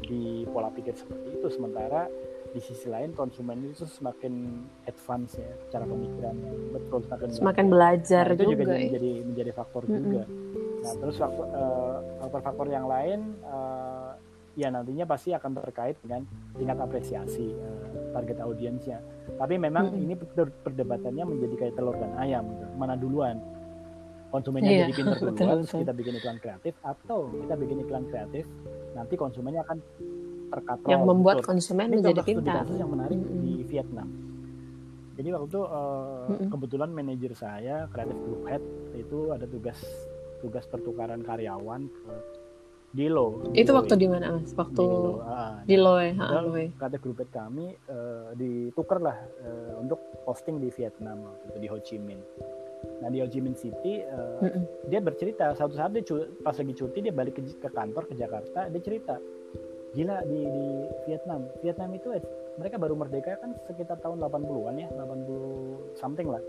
[0.02, 1.46] di pola pikir seperti itu.
[1.46, 2.10] Sementara
[2.52, 6.36] di sisi lain konsumen itu semakin advance ya cara pemikiran
[6.76, 8.80] betul semakin semakin belajar, nah, itu juga, juga ya.
[8.84, 10.02] menjadi menjadi faktor mm -hmm.
[10.04, 10.22] juga.
[10.82, 14.11] Nah terus faktor uh, faktor-faktor yang lain uh,
[14.52, 18.98] ya nantinya pasti akan terkait dengan tingkat apresiasi uh, target audiensnya
[19.40, 20.04] tapi memang mm -hmm.
[20.04, 20.14] ini
[20.60, 22.66] perdebatannya menjadi kayak telur dan ayam gitu.
[22.76, 23.40] mana duluan
[24.28, 24.80] konsumennya yeah.
[24.88, 28.44] jadi pinter duluan kita bikin iklan kreatif atau kita bikin iklan kreatif
[28.92, 29.78] nanti konsumennya akan
[30.52, 31.48] terkatrol yang membuat betul.
[31.56, 33.40] konsumen Ini menjadi pintar kasus yang menarik mm -hmm.
[33.40, 34.08] di Vietnam
[35.12, 36.48] Jadi waktu itu uh, mm -hmm.
[36.56, 38.64] kebetulan manajer saya, kreatif group head
[38.96, 39.76] itu ada tugas
[40.40, 42.12] tugas pertukaran karyawan ke
[42.92, 43.40] di lo.
[43.56, 44.52] Itu waktu di mana mas?
[44.52, 44.84] Waktu
[45.64, 46.12] di lo ya?
[46.76, 51.68] kreatif group head kami uh, ditukar lah uh, untuk posting di Vietnam waktu itu di
[51.72, 52.20] Ho Chi Minh.
[53.00, 54.64] Nah di Ho Chi Minh City uh, mm -mm.
[54.92, 56.04] dia bercerita satu saat dia
[56.44, 59.16] pas lagi cuti dia balik ke, ke kantor ke Jakarta dia cerita
[59.96, 60.66] gila di di
[61.08, 61.48] Vietnam.
[61.64, 62.12] Vietnam itu
[62.60, 66.42] mereka baru merdeka kan sekitar tahun 80-an ya 80 something lah.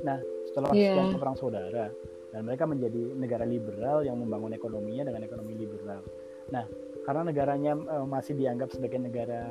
[0.00, 0.16] Nah
[0.48, 1.12] setelah yeah.
[1.12, 1.92] perang saudara
[2.30, 6.02] dan mereka menjadi negara liberal yang membangun ekonominya dengan ekonomi liberal.
[6.50, 6.64] Nah
[7.04, 9.42] karena negaranya uh, masih dianggap sebagai negara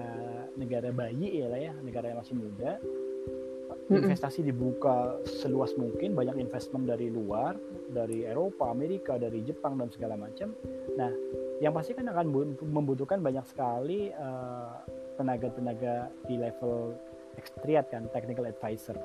[0.56, 2.80] negara bayi ya lah ya negara yang masih muda
[3.90, 7.58] investasi dibuka seluas mungkin banyak investment dari luar
[7.90, 10.54] dari Eropa Amerika dari Jepang dan segala macam.
[10.94, 11.10] Nah
[11.58, 14.78] yang pasti kan akan membutuhkan banyak sekali uh,
[15.18, 16.94] tenaga-tenaga di level
[17.36, 18.96] ekspatriat kan technical advisor.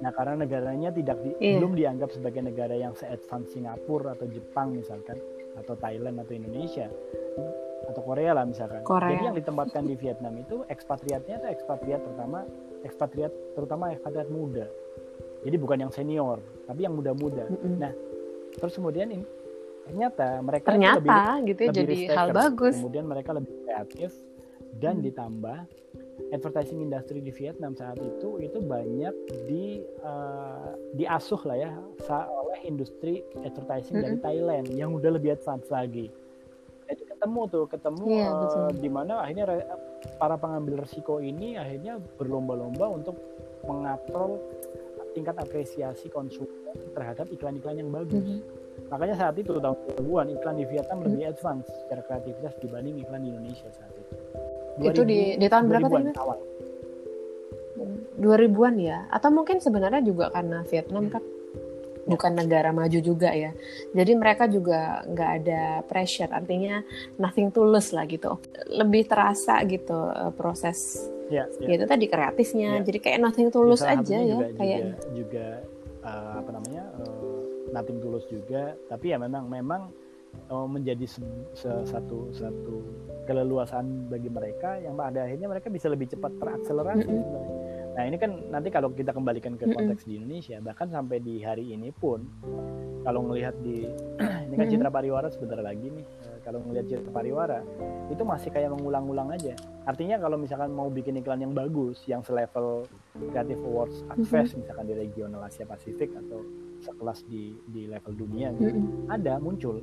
[0.00, 1.56] Nah karena negaranya tidak di, yeah.
[1.60, 5.16] belum dianggap sebagai negara yang se-advance Singapura atau Jepang misalkan
[5.56, 6.86] atau Thailand atau Indonesia
[7.86, 8.84] atau Korea lah misalkan.
[8.84, 9.16] Korea.
[9.16, 12.38] Jadi yang ditempatkan di Vietnam itu ekspatriatnya itu ekspatriat terutama
[12.84, 14.66] ekspatriat terutama ekspatriat muda.
[15.46, 17.46] Jadi bukan yang senior tapi yang muda-muda.
[17.48, 17.76] Mm -hmm.
[17.80, 17.92] Nah
[18.56, 19.24] terus kemudian ini
[19.86, 24.10] ternyata mereka ternyata lebih, gitu ya, lebih jadi hal bagus kemudian mereka lebih kreatif
[24.82, 25.04] dan hmm.
[25.06, 25.58] ditambah
[26.32, 29.14] advertising industry di Vietnam saat itu itu banyak
[29.46, 31.70] di uh, diasuh lah ya
[32.10, 34.04] oleh industri advertising -hmm.
[34.04, 36.08] dari Thailand yang udah lebih advance lagi
[36.86, 39.46] itu ketemu tuh ketemu yeah, iya, uh, di mana akhirnya
[40.22, 43.18] para pengambil resiko ini akhirnya berlomba-lomba untuk
[43.66, 44.38] mengatrol
[45.18, 48.20] tingkat apresiasi konsumen terhadap iklan-iklan yang bagus.
[48.20, 51.06] Mm -hmm Makanya saat itu tahun 2000-an iklan di Vietnam hmm.
[51.10, 54.14] lebih advance secara kreativitas dibanding iklan di Indonesia saat itu.
[54.80, 56.12] 2000, itu di, di tahun berapa tadi?
[56.16, 56.38] Awal.
[58.16, 58.98] 2000-an ya?
[59.12, 61.22] Atau mungkin sebenarnya juga karena Vietnam kan
[62.06, 63.52] bukan negara maju juga ya.
[63.92, 66.80] Jadi mereka juga nggak ada pressure, artinya
[67.18, 68.38] nothing to lose lah gitu.
[68.70, 71.76] Lebih terasa gitu uh, proses ya, ya.
[71.76, 72.80] itu tadi kreatifnya.
[72.80, 72.82] Ya.
[72.86, 75.46] Jadi kayak nothing to lose aja ya juga, kayak juga, juga
[76.06, 76.84] uh, apa namanya?
[77.02, 79.90] Uh, nothing tulus juga tapi ya memang memang
[80.70, 81.20] menjadi se
[81.54, 82.82] se satu satu
[83.26, 87.56] keleluasan bagi mereka yang pada akhirnya mereka bisa lebih cepat terakselerasi mm -hmm.
[87.96, 90.12] Nah ini kan nanti kalau kita kembalikan ke konteks mm -hmm.
[90.12, 92.28] di Indonesia bahkan sampai di hari ini pun
[93.00, 93.88] kalau melihat di
[94.52, 97.64] ini kan Citra Pariwara sebentar lagi nih eh, kalau melihat Citra Pariwara
[98.12, 99.56] itu masih kayak mengulang-ulang aja.
[99.88, 102.84] Artinya kalau misalkan mau bikin iklan yang bagus yang selevel
[103.32, 104.58] Creative Awards Adfest mm -hmm.
[104.60, 106.44] misalkan di regional Asia Pasifik atau
[106.84, 108.76] sekelas di di level dunia gitu,
[109.08, 109.80] ada muncul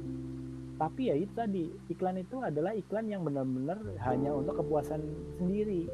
[0.78, 5.02] tapi ya itu tadi iklan itu adalah iklan yang benar-benar hanya untuk kepuasan
[5.38, 5.88] sendiri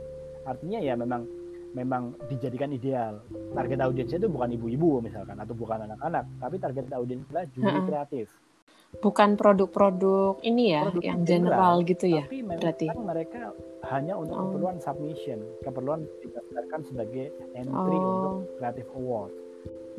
[0.48, 1.28] artinya ya memang
[1.78, 3.22] memang dijadikan ideal
[3.54, 8.28] target audiensnya itu bukan ibu-ibu misalkan atau bukan anak-anak tapi target audiens adalah juri kreatif
[9.06, 13.54] bukan produk-produk ini ya produk yang general gitu ya tapi berarti mereka
[13.94, 14.42] hanya untuk oh.
[14.50, 18.10] keperluan submission keperluan didaftarkan sebagai entry oh.
[18.10, 19.32] untuk creative award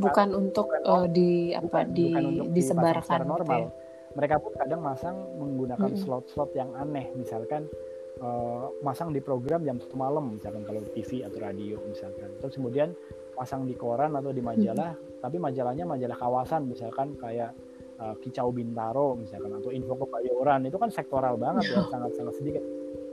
[0.00, 3.44] bukan untuk uh, di apa bukan, di bukan untuk disebarkan normal.
[3.44, 3.68] Gitu ya?
[4.18, 7.70] Mereka pun kadang masang menggunakan slot-slot yang aneh, misalkan
[8.18, 12.30] uh, masang di program jam satu malam, misalkan kalau TV atau radio, misalkan.
[12.42, 12.90] Terus kemudian
[13.38, 15.22] pasang di koran atau di majalah, hmm.
[15.22, 17.54] tapi majalahnya majalah kawasan, misalkan kayak
[18.02, 22.64] uh, Kicau Bintaro, misalkan atau Info Kebayoran, itu kan sektoral banget ya, sangat-sangat sedikit.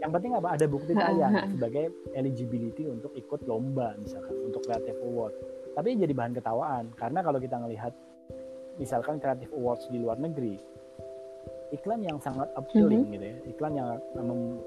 [0.02, 0.58] Yang penting apa?
[0.58, 6.34] Ada bukti tayang sebagai eligibility untuk ikut lomba, misalkan untuk Creative Award tapi jadi bahan
[6.34, 7.94] ketawaan karena kalau kita melihat
[8.82, 10.58] misalkan Creative Awards di luar negeri
[11.76, 13.16] iklan yang sangat appealing mm -hmm.
[13.16, 13.90] gitu ya iklan yang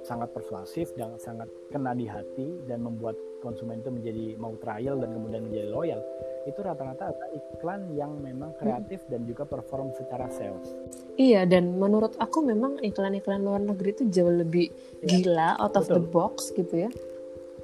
[0.05, 5.11] sangat persuasif dan sangat kena di hati dan membuat konsumen itu menjadi mau trial dan
[5.17, 6.01] kemudian menjadi loyal
[6.45, 7.13] itu rata-rata
[7.57, 9.11] iklan yang memang kreatif hmm.
[9.13, 10.73] dan juga perform secara sales.
[11.21, 14.73] Iya dan menurut aku memang iklan-iklan luar negeri itu jauh lebih
[15.05, 16.91] ya, gila out of the box gitu ya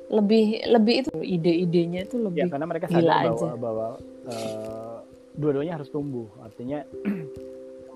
[0.07, 3.49] lebih lebih itu ide-idenya itu lebih ya, karena mereka sadar bahwa aja.
[3.59, 3.87] bahwa
[4.31, 4.99] uh,
[5.35, 6.87] dua-duanya harus tumbuh artinya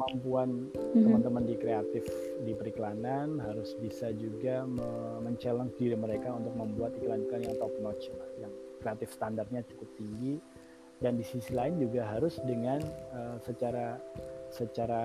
[0.01, 1.05] kemampuan mm-hmm.
[1.05, 2.05] teman-teman di kreatif
[2.49, 4.65] di periklanan harus bisa juga
[5.21, 8.09] men-challenge diri mereka untuk membuat iklan-iklan yang top notch
[8.41, 8.49] yang
[8.81, 10.41] kreatif standarnya cukup tinggi
[11.05, 12.81] dan di sisi lain juga harus dengan
[13.13, 14.01] uh, secara
[14.49, 15.05] secara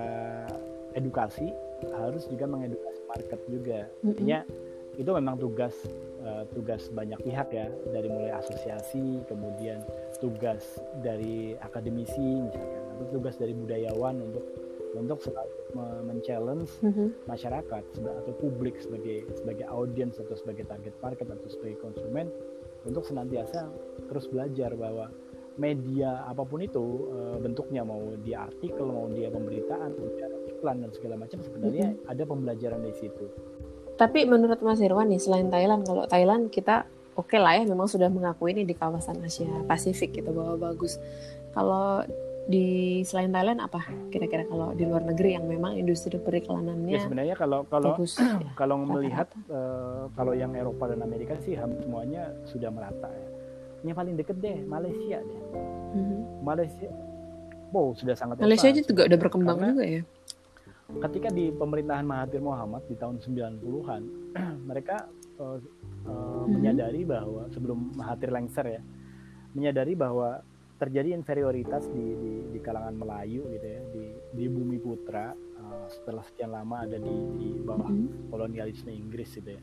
[0.96, 1.52] edukasi
[2.00, 4.08] harus juga mengedukasi market juga mm-hmm.
[4.16, 4.40] artinya
[4.96, 5.76] itu memang tugas
[6.24, 9.84] uh, tugas banyak pihak ya dari mulai asosiasi kemudian
[10.24, 14.65] tugas dari akademisi misalkan atau tugas dari budayawan untuk
[14.96, 15.54] untuk selalu
[16.08, 17.08] men-challenge mm-hmm.
[17.28, 22.32] masyarakat atau publik sebagai sebagai audiens atau sebagai target market atau sebagai konsumen
[22.88, 23.68] untuk senantiasa
[24.08, 25.12] terus belajar bahwa
[25.56, 29.96] media apa pun itu uh, bentuknya mau dia artikel mau dia pemberitaan
[30.52, 32.12] iklan dan segala macam sebenarnya mm -hmm.
[32.12, 33.26] ada pembelajaran di situ.
[33.96, 36.84] Tapi menurut Mas Irwan nih selain Thailand kalau Thailand kita
[37.16, 41.00] oke okay lah ya memang sudah mengakui ini di kawasan Asia Pasifik gitu bahwa bagus.
[41.56, 42.04] Kalau
[42.46, 47.34] di selain Thailand apa kira-kira kalau di luar negeri yang memang industri periklanannya ya sebenarnya
[47.34, 52.70] kalau kalau bagus, ya, kalau melihat uh, kalau yang Eropa dan Amerika sih semuanya sudah
[52.70, 53.28] merata ya.
[53.82, 55.42] Yang paling deket deh Malaysia deh.
[55.94, 56.20] Mm-hmm.
[56.46, 56.88] Malaysia
[57.74, 60.02] wow sudah sangat Malaysia aja juga udah berkembang juga ya?
[60.86, 64.02] ketika di pemerintahan Mahathir Muhammad di tahun 90-an
[64.70, 65.10] mereka
[65.42, 66.46] uh, uh, mm-hmm.
[66.46, 68.82] menyadari bahwa sebelum Mahathir lengser ya
[69.50, 74.04] menyadari bahwa terjadi inferioritas di, di, di kalangan Melayu gitu ya di,
[74.36, 78.28] di bumi putra uh, setelah sekian lama ada di, di bawah mm-hmm.
[78.28, 79.62] kolonialisme Inggris gitu ya.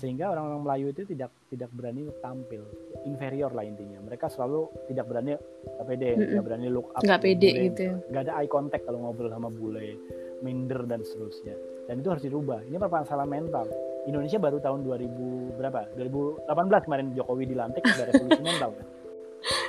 [0.00, 2.64] Sehingga orang-orang Melayu itu tidak tidak berani tampil
[3.04, 4.00] inferior lah intinya.
[4.00, 6.28] Mereka selalu tidak berani nggak pede mm -mm.
[6.32, 9.48] tidak berani look up nggak pede bule, gitu nggak ada eye contact kalau ngobrol sama
[9.52, 10.00] bule
[10.40, 11.52] minder dan seterusnya.
[11.84, 12.64] Dan itu harus dirubah.
[12.64, 13.68] Ini merupakan salah mental.
[14.08, 15.92] Indonesia baru tahun 2000 berapa?
[16.00, 18.72] 2018 kemarin Jokowi dilantik ada revolusi mental.
[18.72, 18.99] kan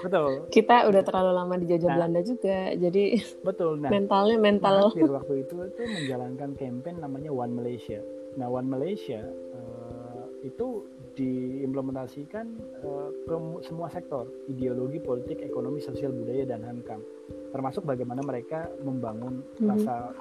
[0.04, 0.30] betul.
[0.52, 3.04] Kita udah terlalu lama dijajah nah, Belanda juga jadi
[3.48, 3.80] betul.
[3.80, 4.92] Nah, mentalnya mental.
[4.92, 8.00] waktu itu itu menjalankan campaign namanya One Malaysia.
[8.36, 9.22] Nah One Malaysia
[9.56, 12.46] uh, itu diimplementasikan
[12.88, 13.36] uh, ke
[13.68, 17.04] semua sektor ideologi politik ekonomi sosial budaya dan hankam.
[17.52, 19.68] Termasuk bagaimana mereka membangun mm-hmm.
[19.68, 20.16] rasa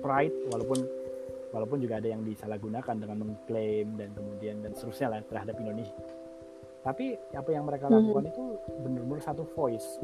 [0.00, 0.80] pride walaupun
[1.50, 5.98] walaupun juga ada yang disalahgunakan dengan mengklaim dan kemudian dan seterusnya lah terhadap Indonesia
[6.80, 8.32] tapi apa yang mereka lakukan hmm.
[8.32, 8.44] itu
[8.80, 10.00] benar-benar satu voice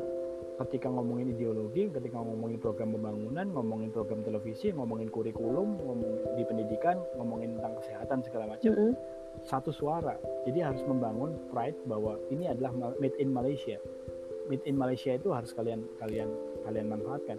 [0.56, 6.96] ketika ngomongin ideologi, ketika ngomongin program pembangunan, ngomongin program televisi, ngomongin kurikulum, ngomong di pendidikan,
[7.20, 8.92] ngomongin tentang kesehatan segala macam, mm -hmm.
[9.44, 10.16] satu suara.
[10.48, 13.76] Jadi harus membangun pride bahwa ini adalah made in Malaysia.
[14.48, 16.28] Made in Malaysia itu harus kalian kalian
[16.64, 17.36] kalian manfaatkan.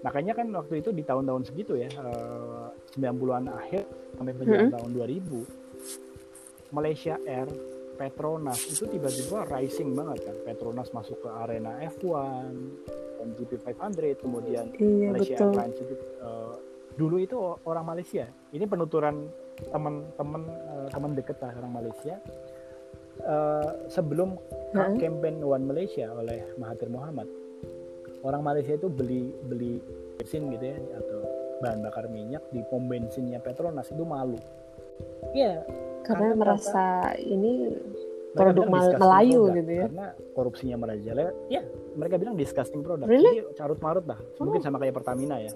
[0.00, 3.84] Makanya kan waktu itu di tahun-tahun segitu ya, uh, 90-an akhir
[4.16, 4.76] sampai menjelang mm -hmm.
[4.80, 7.48] tahun 2000, Malaysia Air
[7.96, 12.52] Petronas itu tiba-tiba rising banget kan Petronas masuk ke arena F1
[13.26, 15.48] MGP 500 kemudian iya, Malaysia betul.
[15.50, 16.54] Airlines itu uh,
[16.96, 19.26] dulu itu orang Malaysia ini penuturan
[19.72, 22.14] teman-teman uh, teman deket lah orang Malaysia
[23.24, 24.36] uh, sebelum
[24.76, 24.94] huh?
[25.00, 27.26] campaign One Malaysia oleh Mahathir Muhammad
[28.22, 29.80] orang Malaysia itu beli beli
[30.20, 31.20] bensin gitu ya atau
[31.64, 34.36] bahan bakar minyak di pom bensinnya Petronas itu malu
[35.36, 35.68] Iya,
[36.06, 36.84] karena, karena merasa
[37.18, 37.74] ini
[38.36, 39.84] produk Melayu produk, gitu ya.
[39.88, 41.62] karena korupsinya merajalela ya
[41.96, 43.08] mereka bilang disgusting produk.
[43.08, 43.40] Really?
[43.40, 44.44] jadi carut marut lah oh.
[44.44, 45.52] mungkin sama kayak Pertamina ya.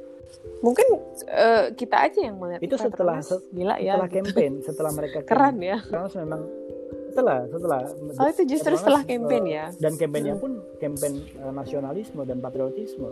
[0.64, 0.86] Mungkin
[1.28, 3.98] uh, kita aja yang melihat itu setelah se gila ya.
[3.98, 5.78] setelah campaign setelah mereka keren ya.
[5.84, 6.42] Karena memang
[7.10, 7.80] setelah setelah
[8.16, 9.66] oh itu justru setelah campaign uh, ya?
[9.76, 10.42] Dan campaignnya hmm.
[10.42, 13.10] pun campaign uh, nasionalisme dan patriotisme.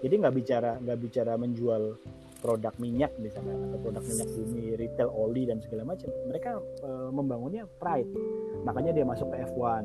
[0.00, 2.00] Jadi nggak bicara nggak bicara menjual
[2.40, 7.68] produk minyak misalnya atau produk minyak bumi retail oli dan segala macam mereka uh, membangunnya
[7.78, 8.08] pride
[8.64, 9.84] makanya dia masuk ke F1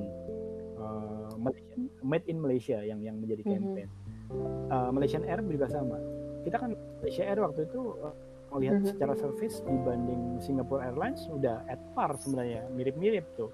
[0.80, 1.60] uh, eh,
[2.02, 3.52] made in Malaysia yang yang menjadi mhm.
[3.52, 4.72] campaign mm-hmm.
[4.72, 6.00] uh, Malaysian Air juga sama
[6.48, 6.72] kita kan
[7.04, 8.16] Malaysia Air waktu itu uh,
[8.56, 8.92] melihat mm-hmm.
[8.96, 13.52] secara service dibanding Singapore Airlines udah at par sebenarnya mirip-mirip tuh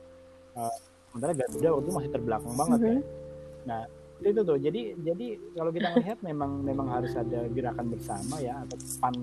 [0.56, 0.72] uh,
[1.10, 3.02] sementara Garuda waktu itu masih terbelakang banget mm-hmm.
[3.02, 3.20] ya
[3.62, 3.82] nah
[4.21, 8.77] itu tuh jadi jadi kalau kita melihat memang memang harus ada gerakan bersama ya atau
[9.01, 9.15] pan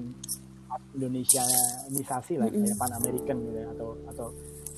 [0.99, 1.43] Indonesia
[1.95, 2.77] nisasi lah mm -hmm.
[2.77, 4.27] pan American gitu ya, atau atau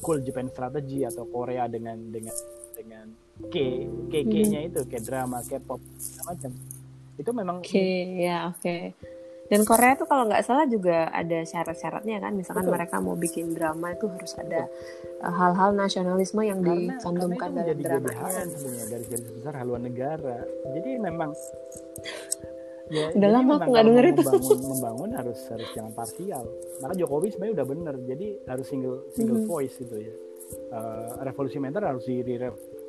[0.04, 2.36] cool Japan strategy atau Korea dengan dengan
[2.76, 3.06] dengan
[3.48, 3.56] K
[4.08, 5.80] K K-nya itu kayak drama K-pop
[6.28, 6.52] macam
[7.16, 7.72] itu memang K
[8.20, 8.92] ya oke okay.
[9.50, 12.74] Dan Korea tuh kalau nggak salah juga ada syarat-syaratnya kan, misalkan Betul.
[12.78, 14.70] mereka mau bikin drama itu harus ada
[15.26, 18.30] uh, hal-hal nasionalisme yang karena, dicantumkan dalam drama.
[18.46, 20.46] sebenarnya dari garis besar haluan negara.
[20.70, 21.34] Jadi memang
[22.94, 26.42] ya, udah lama aku nggak denger itu membangun, membangun harus harus jangan parsial
[26.82, 29.50] maka Jokowi sebenarnya udah bener jadi harus single single mm -hmm.
[29.50, 30.14] voice gitu ya
[30.74, 32.18] uh, revolusi mental harus di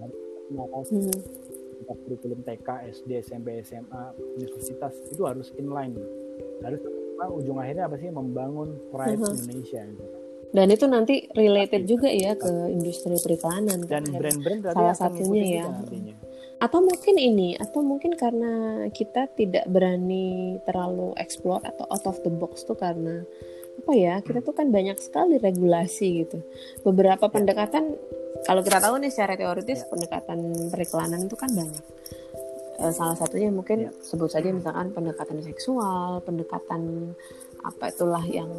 [0.90, 4.02] mm -hmm tetap kurikulum TK, SD, SMP, SMA,
[4.38, 5.98] universitas itu harus inline.
[6.62, 6.80] Harus
[7.22, 9.34] ujung akhirnya apa sih membangun pride uh -huh.
[9.34, 10.04] Indonesia gitu.
[10.52, 15.66] Dan itu nanti related juga ya ke industri periklanan dan brand-brand salah satunya ya.
[16.60, 22.30] Atau mungkin ini, atau mungkin karena kita tidak berani terlalu explore atau out of the
[22.30, 23.24] box tuh karena
[23.72, 26.44] apa ya kita tuh kan banyak sekali regulasi gitu
[26.84, 27.32] beberapa ya.
[27.32, 27.96] pendekatan
[28.42, 29.88] kalau kita tahu nih secara teoritis ya.
[29.88, 30.38] pendekatan
[30.70, 31.84] periklanan itu kan banyak
[32.78, 33.90] e, salah satunya mungkin ya.
[34.02, 37.14] sebut saja misalkan pendekatan seksual pendekatan
[37.62, 38.50] apa itulah yang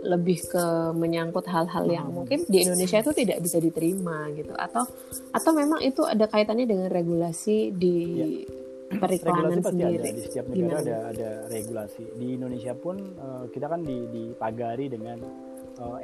[0.00, 0.64] lebih ke
[0.96, 2.16] menyangkut hal-hal yang hmm.
[2.24, 4.84] mungkin di Indonesia itu tidak bisa diterima gitu atau
[5.30, 8.26] atau memang itu ada kaitannya dengan regulasi di ya.
[8.96, 10.00] periklanan regulasi sendiri.
[10.00, 10.16] Ada.
[10.16, 12.04] Di setiap negara ada ada regulasi.
[12.16, 15.20] Di Indonesia pun uh, kita kan di, dipagari dengan
[15.84, 15.98] uh,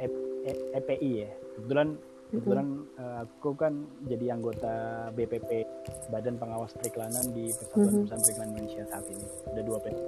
[0.77, 1.31] EPI ya.
[1.57, 2.67] Kebetulan kebetulan
[2.99, 5.63] uh, aku kan jadi anggota BPP
[6.11, 7.99] Badan Pengawas Periklanan di Persatuan mm-hmm.
[8.03, 9.27] Perusahaan Periklanan Indonesia saat ini.
[9.47, 9.99] Ada dua PT.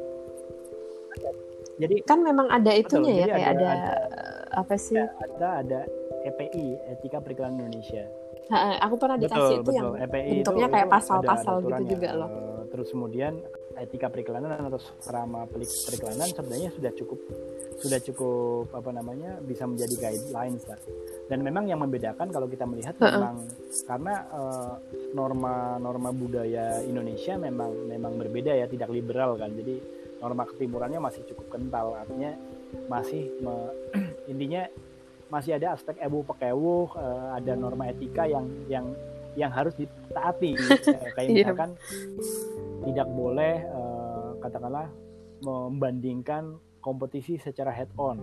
[1.79, 3.93] Jadi kan memang ada itunya betul, ya kayak ada, ada, ada
[4.51, 4.99] apa sih?
[4.99, 5.79] Ada ada
[6.27, 8.03] EPI Etika Periklanan Indonesia.
[8.49, 9.77] Ha, aku pernah dikasih betul, itu betul.
[9.79, 12.32] yang EPI bentuknya itu, kayak pasal-pasal gitu juga loh.
[12.67, 13.34] Terus kemudian
[13.84, 17.20] etika periklanan atau serama periklanan sebenarnya sudah cukup
[17.80, 20.80] sudah cukup apa namanya bisa menjadi guidelines lah
[21.32, 23.12] dan memang yang membedakan kalau kita melihat uh -uh.
[23.15, 23.36] memang
[23.88, 24.74] karena uh,
[25.15, 29.80] norma norma budaya Indonesia memang memang berbeda ya tidak liberal kan jadi
[30.20, 32.36] norma ketimurannya masih cukup kental artinya
[32.92, 33.56] masih me,
[34.32, 34.68] intinya
[35.32, 38.86] masih ada aspek ewu pekewuh uh, ada norma etika yang yang
[39.38, 40.58] yang harus ditaati
[41.15, 41.46] kayak iya.
[41.46, 41.78] misalkan
[42.86, 44.88] tidak boleh uh, katakanlah
[45.44, 48.20] membandingkan kompetisi secara head on.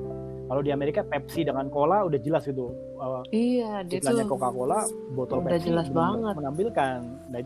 [0.49, 2.73] Kalau di Amerika Pepsi dengan Cola udah jelas gitu.
[2.97, 6.99] Uh, iya, tuh Coca-Cola botol udah Pepsi jelas banget menampilkan.
[7.33, 7.41] Nah,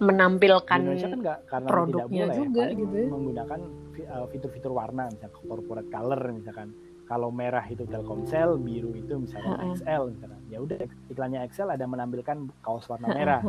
[0.00, 2.96] menampilkan di Indonesia kan nggak karena produknya tidak boleh juga gitu.
[2.96, 3.08] Ya.
[3.12, 3.60] menggunakan
[4.08, 6.68] uh, fitur-fitur warna misalkan corporate color misalkan.
[7.10, 10.40] Kalau merah itu Telkomsel, biru itu misalnya XL misalkan.
[10.46, 10.78] Ya udah
[11.10, 13.42] iklannya XL ada menampilkan kaos warna merah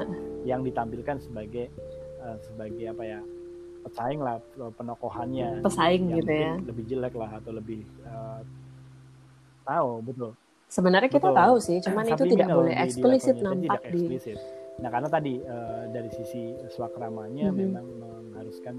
[0.50, 1.70] yang ditampilkan sebagai
[2.22, 3.20] uh, sebagai apa ya
[3.82, 4.38] pesaing lah
[4.78, 8.42] penokohannya pesaing gitu ya lebih jelek lah atau lebih uh,
[9.66, 10.32] tahu betul
[10.70, 11.42] sebenarnya kita betul.
[11.42, 14.38] tahu sih cuman itu tidak boleh eksplisit nampak di eksplisit.
[14.80, 17.62] nah karena tadi uh, dari sisi swakramanya mm -hmm.
[17.66, 18.76] memang mengharuskan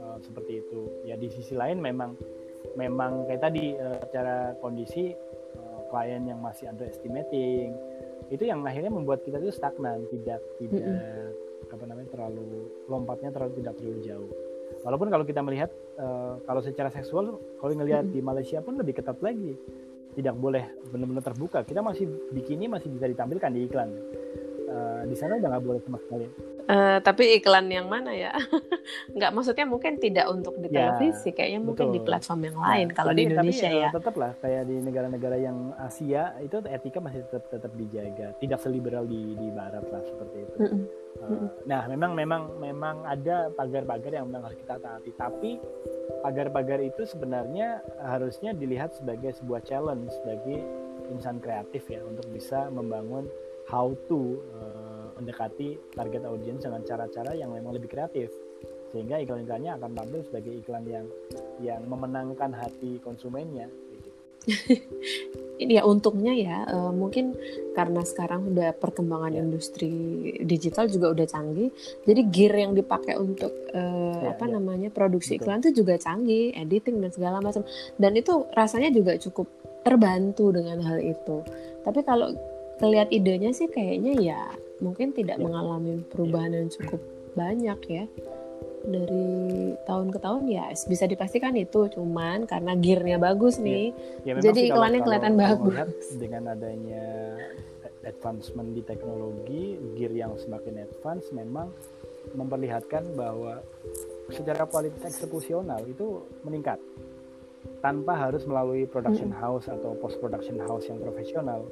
[0.00, 2.14] uh, seperti itu ya di sisi lain memang
[2.78, 5.12] memang kayak tadi uh, secara kondisi
[5.58, 7.74] uh, klien yang masih underestimating
[8.32, 13.32] itu yang akhirnya membuat kita itu stagnan tidak tidak mm -hmm apa namanya terlalu lompatnya
[13.32, 14.30] terlalu tidak terlalu jauh.
[14.84, 19.18] Walaupun kalau kita melihat uh, kalau secara seksual kalau ngelihat di Malaysia pun lebih ketat
[19.24, 19.56] lagi.
[20.12, 21.64] Tidak boleh benar-benar terbuka.
[21.64, 22.04] Kita masih
[22.36, 23.88] bikini masih bisa ditampilkan di iklan.
[24.72, 26.26] Uh, di sana udah nggak boleh sama sekali.
[26.64, 28.32] Uh, tapi iklan yang mana ya?
[29.18, 31.68] Nggak maksudnya mungkin tidak untuk di ya, televisi, kayaknya betul.
[31.68, 32.86] mungkin di platform yang nah, lain.
[32.88, 33.90] Nah, kalau tapi, di Indonesia tapi, ya.
[33.92, 39.04] Tetap lah kayak di negara-negara yang Asia itu etika masih tetap tetap dijaga, tidak seliberal
[39.04, 40.56] di di Barat lah seperti itu.
[40.56, 40.82] Mm -mm.
[41.22, 45.10] Uh, nah, memang memang memang ada pagar-pagar yang memang harus kita taati.
[45.18, 45.50] Tapi
[46.24, 50.62] pagar-pagar itu sebenarnya harusnya dilihat sebagai sebuah challenge bagi
[51.10, 53.26] insan kreatif ya untuk bisa membangun
[53.72, 58.28] how to uh, mendekati target audience dengan cara-cara yang memang lebih kreatif
[58.92, 61.06] sehingga iklan-iklannya akan tampil sebagai iklan yang
[61.64, 63.72] yang memenangkan hati konsumennya
[65.62, 67.32] ini ya untungnya ya uh, mungkin
[67.72, 69.42] karena sekarang udah perkembangan yeah.
[69.46, 69.94] industri
[70.42, 71.70] digital juga udah canggih
[72.04, 74.54] jadi gear yang dipakai untuk uh, yeah, apa yeah.
[74.58, 75.46] namanya produksi Betul.
[75.46, 77.62] iklan itu juga canggih editing dan segala macam
[77.96, 79.46] dan itu rasanya juga cukup
[79.86, 81.46] terbantu dengan hal itu
[81.86, 82.34] tapi kalau
[82.82, 84.42] kelihat idenya sih kayaknya ya
[84.82, 85.46] mungkin tidak yeah.
[85.46, 86.98] mengalami perubahan yang cukup
[87.38, 88.04] banyak ya
[88.82, 93.64] dari tahun ke tahun ya bisa dipastikan itu cuman karena gearnya bagus iya.
[93.64, 93.86] nih
[94.26, 97.06] ya, ya jadi iklannya kalau, kelihatan kalau bagus dengan adanya
[98.02, 101.70] advancement di teknologi gear yang semakin advance memang
[102.34, 103.62] memperlihatkan bahwa
[104.34, 106.82] secara kualitas eksekusional itu meningkat
[107.78, 111.62] tanpa harus melalui production house atau post production house yang profesional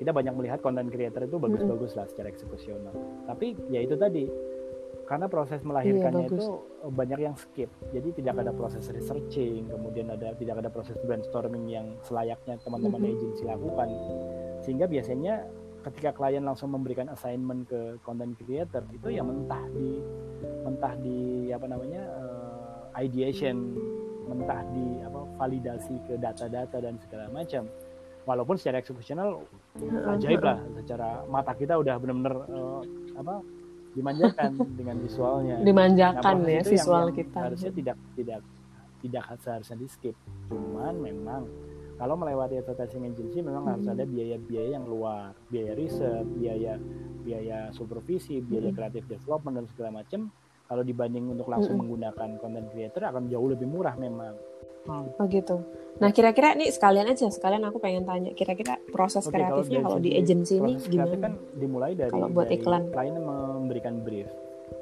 [0.00, 2.96] kita banyak melihat content creator itu bagus-bagus lah secara eksekusional.
[3.28, 4.24] Tapi ya itu tadi
[5.04, 6.46] karena proses melahirkannya iya, itu
[6.86, 7.68] eh, banyak yang skip.
[7.92, 13.06] Jadi tidak ada proses researching kemudian ada tidak ada proses brainstorming yang selayaknya teman-teman mm
[13.12, 13.20] -hmm.
[13.20, 13.88] agensi lakukan.
[14.64, 15.44] Sehingga biasanya
[15.84, 20.00] ketika klien langsung memberikan assignment ke content creator itu ya mentah di
[20.64, 23.76] mentah di apa namanya uh, ideation
[24.28, 27.68] mentah di apa validasi ke data-data dan segala macam.
[28.24, 29.42] Walaupun secara eksekusional
[29.78, 32.82] ajaib lah secara mata kita udah benar-benar uh,
[33.14, 33.44] apa
[33.94, 35.56] dimanjakan dengan visualnya.
[35.62, 37.38] Dimanjakan nah, ya visual yang, kita.
[37.50, 38.40] Harusnya tidak tidak
[39.00, 40.16] tidak seharusnya di skip.
[40.50, 41.42] Cuman memang
[42.00, 43.72] kalau melewati advertising agency memang hmm.
[43.76, 46.80] harus ada biaya-biaya yang luar, biaya riset, biaya
[47.20, 48.76] biaya supervisi, biaya hmm.
[48.76, 50.32] creative development dan segala macam.
[50.70, 51.82] Kalau dibanding untuk langsung hmm.
[51.82, 54.38] menggunakan content creator akan jauh lebih murah memang.
[54.88, 55.08] Hmm.
[55.20, 55.60] Oh gitu.
[56.00, 60.16] Nah kira-kira nih sekalian aja, sekalian aku pengen tanya, kira-kira proses Oke, kreatifnya kalau, di
[60.16, 61.16] agensi ini gimana?
[61.20, 62.82] kan dimulai dari kalau buat dari iklan.
[62.88, 64.30] Klien memberikan brief.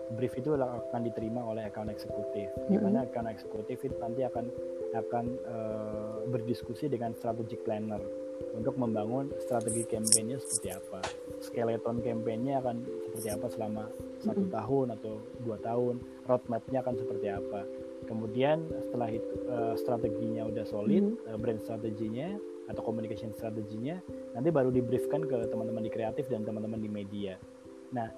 [0.08, 4.48] brief itu akan diterima oleh account eksekutif di mana account eksekutif itu nanti akan
[4.96, 8.00] akan uh, berdiskusi dengan strategic planner
[8.56, 11.00] untuk membangun strategi kampanye seperti apa
[11.44, 13.84] skeleton kampanye akan seperti apa selama
[14.24, 14.56] satu mm-hmm.
[14.56, 15.94] tahun atau dua tahun
[16.24, 17.60] roadmapnya akan seperti apa
[18.08, 21.28] kemudian setelah itu uh, strateginya udah solid mm-hmm.
[21.28, 22.34] uh, brand strateginya
[22.68, 24.00] atau communication strateginya
[24.32, 27.36] nanti baru dibriefkan ke teman-teman di kreatif dan teman-teman di media
[27.92, 28.08] nah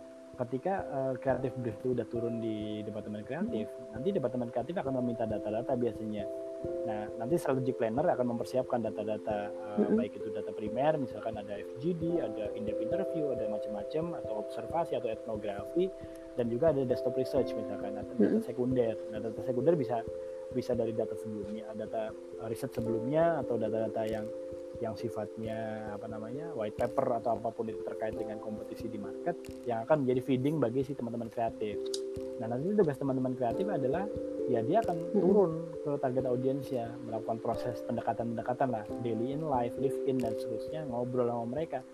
[0.40, 5.28] ketika uh, kreatif brief itu udah turun di departemen kreatif, nanti departemen kreatif akan meminta
[5.28, 6.24] data-data biasanya.
[6.60, 9.96] Nah, nanti strategic planner akan mempersiapkan data-data uh, mm-hmm.
[10.00, 15.08] baik itu data primer, misalkan ada FGD, ada in-depth interview, ada macam-macam atau observasi atau
[15.12, 15.92] etnografi
[16.38, 18.94] dan juga ada desktop research misalkan atau data sekunder.
[19.10, 20.02] Nah, data sekunder bisa
[20.50, 22.10] bisa dari data sebelumnya, data
[22.50, 24.26] riset sebelumnya atau data-data yang
[24.80, 29.36] yang sifatnya apa namanya white paper atau apa pun itu terkait dengan kompetisi di market
[29.68, 31.76] yang akan menjadi feeding bagi si teman-teman kreatif.
[32.40, 34.08] Nah nanti tugas teman-teman kreatif adalah
[34.48, 39.94] ya dia akan turun ke target audiensnya melakukan proses pendekatan-pendekatan lah daily in life, live
[40.08, 41.84] in dan seterusnya ngobrol sama mereka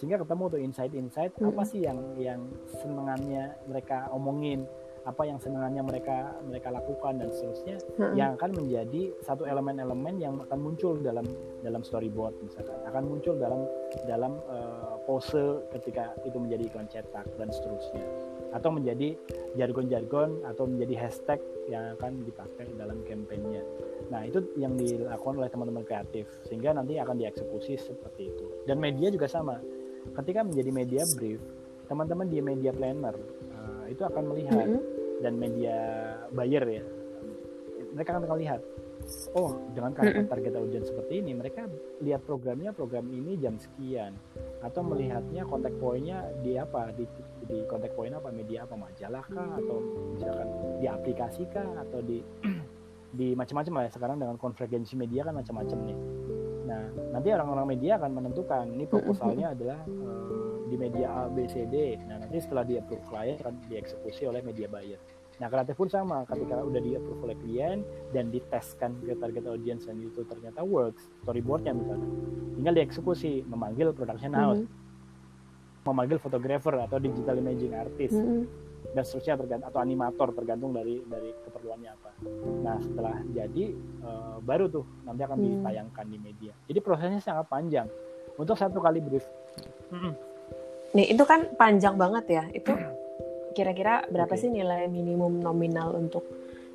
[0.00, 2.40] sehingga ketemu tuh insight-insight apa sih yang yang
[2.80, 4.64] senengannya mereka omongin
[5.04, 8.16] apa yang senangannya mereka mereka lakukan dan seterusnya hmm.
[8.16, 11.24] yang akan menjadi satu elemen-elemen yang akan muncul dalam
[11.60, 13.68] dalam storyboard misalkan akan muncul dalam
[14.08, 18.04] dalam uh, pose ketika itu menjadi iklan cetak dan seterusnya
[18.50, 19.14] atau menjadi
[19.54, 21.40] jargon-jargon atau menjadi hashtag
[21.70, 23.62] yang akan dipakai dalam kampanye.
[24.10, 28.46] Nah, itu yang dilakukan oleh teman-teman kreatif sehingga nanti akan dieksekusi seperti itu.
[28.66, 29.62] Dan media juga sama.
[30.16, 31.40] Ketika menjadi media brief,
[31.86, 33.16] teman-teman di media planner
[33.90, 34.82] itu akan melihat mm -hmm.
[35.20, 35.76] dan media
[36.30, 36.84] buyer ya.
[37.90, 38.62] Mereka akan melihat
[39.34, 41.66] oh dengan target target audiens seperti ini mereka
[41.98, 44.14] lihat programnya program ini jam sekian.
[44.62, 47.04] Atau melihatnya kontak poinnya di apa di
[47.50, 49.78] di kontak poin apa media apa majalah kah atau
[50.14, 50.48] misalkan
[50.78, 52.22] di aplikasi kah atau di
[53.18, 53.92] di macam-macam lah ya.
[53.92, 55.98] Sekarang dengan konvergensi media kan macam-macam nih
[56.70, 56.86] nah
[57.18, 61.98] nanti orang-orang media akan menentukan ini proposalnya adalah uh, di media A, B, C, D.
[62.06, 65.02] Nah nanti setelah di approve klien akan dieksekusi oleh media buyer.
[65.42, 67.82] Nah kreatif pun sama, ketika udah di approve oleh klien
[68.14, 72.06] dan diteskan ke target audience dan itu ternyata works, storyboardnya misalnya,
[72.54, 75.88] tinggal dieksekusi, memanggil production house, mm-hmm.
[75.90, 78.14] memanggil fotografer atau digital imaging artist.
[78.14, 82.10] Mm-hmm dan seterusnya tergantung atau animator tergantung dari dari keperluannya apa.
[82.64, 83.64] Nah setelah jadi
[84.02, 85.46] uh, baru tuh nanti akan hmm.
[85.46, 86.52] ditayangkan di media.
[86.66, 87.86] Jadi prosesnya sangat panjang
[88.34, 89.24] untuk satu kali brief.
[90.96, 92.44] Nih itu kan panjang banget ya.
[92.50, 92.74] Itu
[93.54, 94.42] kira-kira berapa okay.
[94.46, 96.22] sih nilai minimum nominal untuk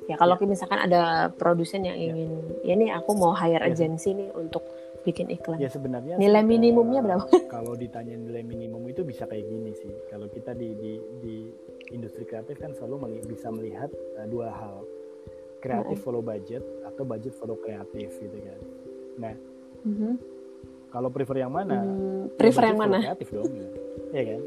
[0.06, 0.46] ya kalau ya.
[0.46, 2.12] misalkan ada produsen yang ya.
[2.12, 2.30] ingin
[2.62, 3.72] ya, ya nih aku mau hire ya.
[3.72, 4.62] agensi nih untuk
[5.06, 5.62] bikin iklan.
[5.62, 7.26] Ya sebenarnya nilai minimumnya berapa?
[7.46, 9.92] Kalau ditanya nilai minimum itu bisa kayak gini sih.
[10.10, 10.92] Kalau kita di di,
[11.22, 11.36] di
[11.94, 14.82] industri kreatif kan selalu meli bisa melihat uh, dua hal.
[15.62, 18.60] Kreatif follow budget atau budget follow kreatif gitu kan.
[19.18, 19.34] Nah,
[19.82, 20.12] mm -hmm.
[20.94, 21.82] kalau prefer yang mana?
[21.82, 23.02] Hmm, prefer yang mana?
[23.02, 23.50] Kreatif dong.
[23.50, 23.66] Ya
[24.16, 24.40] ya kan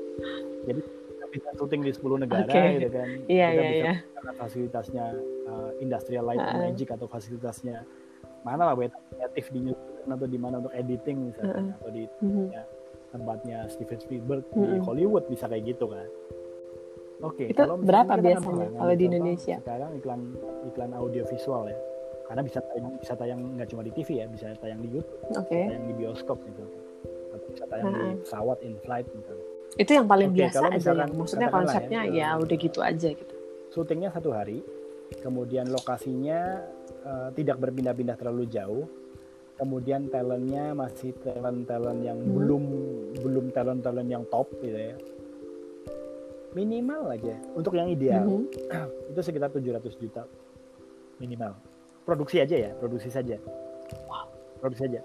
[0.65, 2.69] jadi kita bisa syuting di 10 negara okay.
[2.79, 5.05] gitu kan iya kita iya bisa iya fasilitasnya
[5.49, 6.57] uh, industrial light uh.
[6.57, 7.85] magic atau fasilitasnya
[8.41, 11.77] mana lah buat kreatif di New Zealand atau di mana untuk editing misalnya uh.
[11.77, 12.47] atau di uh-huh.
[12.49, 12.63] ya,
[13.13, 14.65] tempatnya Steven Spielberg uh-huh.
[14.73, 16.07] di Hollywood bisa kayak gitu kan
[17.19, 19.57] Oke, okay, itu kalau berapa biasanya kalau di Indonesia?
[19.59, 20.21] Sekarang iklan
[20.71, 21.77] iklan audio visual ya,
[22.31, 25.67] karena bisa tayang bisa tayang nggak cuma di TV ya, bisa tayang di YouTube, okay.
[25.67, 26.63] tayang di bioskop gitu,
[27.35, 27.99] atau bisa tayang -huh.
[27.99, 29.35] di pesawat in flight gitu
[29.77, 33.09] itu yang paling okay, biasa kalau aja ya maksudnya konsepnya ya, ya udah gitu aja
[33.13, 33.35] gitu
[33.69, 34.65] syutingnya satu hari
[35.21, 36.65] kemudian lokasinya
[37.05, 38.89] uh, tidak berpindah-pindah terlalu jauh
[39.59, 42.33] kemudian talentnya masih talent talent yang hmm.
[42.33, 42.63] belum
[43.21, 44.95] belum talent talent yang top gitu ya
[46.53, 48.49] minimal aja untuk yang ideal hmm.
[49.11, 50.23] itu sekitar 700 juta
[51.21, 51.53] minimal
[52.07, 53.37] produksi aja ya produksi saja
[54.07, 54.25] wow.
[54.63, 55.01] produksi aja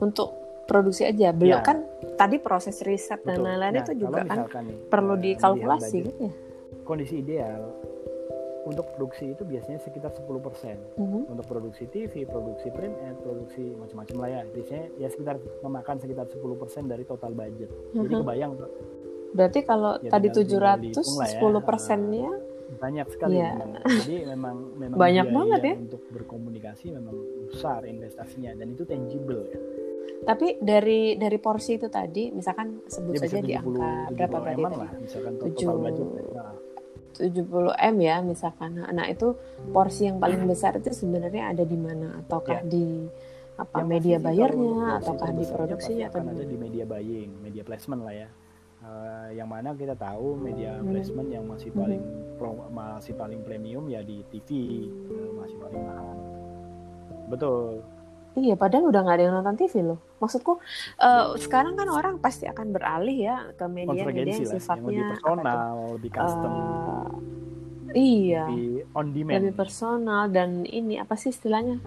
[0.00, 0.28] untuk
[0.66, 1.64] produksi aja belum ya.
[1.64, 1.84] kan
[2.16, 3.42] tadi proses riset Betul.
[3.42, 6.32] dan lain-lain nah, itu juga kan nih, perlu uh, dikalkulasi kan ya
[6.86, 7.74] kondisi ideal
[8.66, 11.22] untuk produksi itu biasanya sekitar 10% uh -huh.
[11.30, 14.42] untuk produksi TV, produksi print and produksi macam-macam lah ya.
[14.50, 17.70] Biasanya ya sekitar memakan sekitar 10% dari total budget.
[17.70, 18.02] Uh -huh.
[18.02, 18.20] Jadi mhm.
[18.26, 18.52] kebayang
[19.32, 21.40] Berarti kalau ya, tadi 700 ya.
[21.40, 22.30] 10 persennya
[22.76, 23.56] banyak sekali ya.
[23.56, 23.70] memang.
[24.04, 27.14] Jadi memang memang banyak banget ya untuk berkomunikasi memang
[27.48, 29.60] besar investasinya dan itu tangible ya
[30.26, 34.92] tapi dari dari porsi itu tadi, misalkan sebut ya, saja di angka berapa berarti lah,
[34.98, 36.08] misalkan total budget.
[36.32, 36.54] Nah.
[37.16, 38.76] 70 M ya misalkan.
[38.76, 39.32] Nah, itu
[39.72, 42.20] porsi yang paling besar itu sebenarnya ada di mana?
[42.20, 42.68] Ataukah ya.
[42.68, 43.08] di
[43.56, 48.14] apa yang media bayarnya ataukah di produksinya atau ada di media buying, media placement lah
[48.26, 48.28] ya.
[48.86, 52.02] Uh, yang mana kita tahu media placement yang masih paling
[52.38, 54.48] pro, masih paling premium ya di TV
[55.10, 56.16] uh, masih paling mahal
[57.26, 57.82] betul
[58.36, 59.96] Iya, padahal udah nggak ada yang nonton TV loh.
[60.20, 60.60] Maksudku
[61.00, 65.76] uh, sekarang kan orang pasti akan beralih ya ke media-media yang sifatnya yang lebih personal,
[65.96, 66.52] lebih custom.
[66.52, 67.08] Uh,
[67.96, 68.44] iya.
[68.44, 69.40] Lebih on demand.
[69.40, 71.80] Lebih personal dan ini apa sih istilahnya?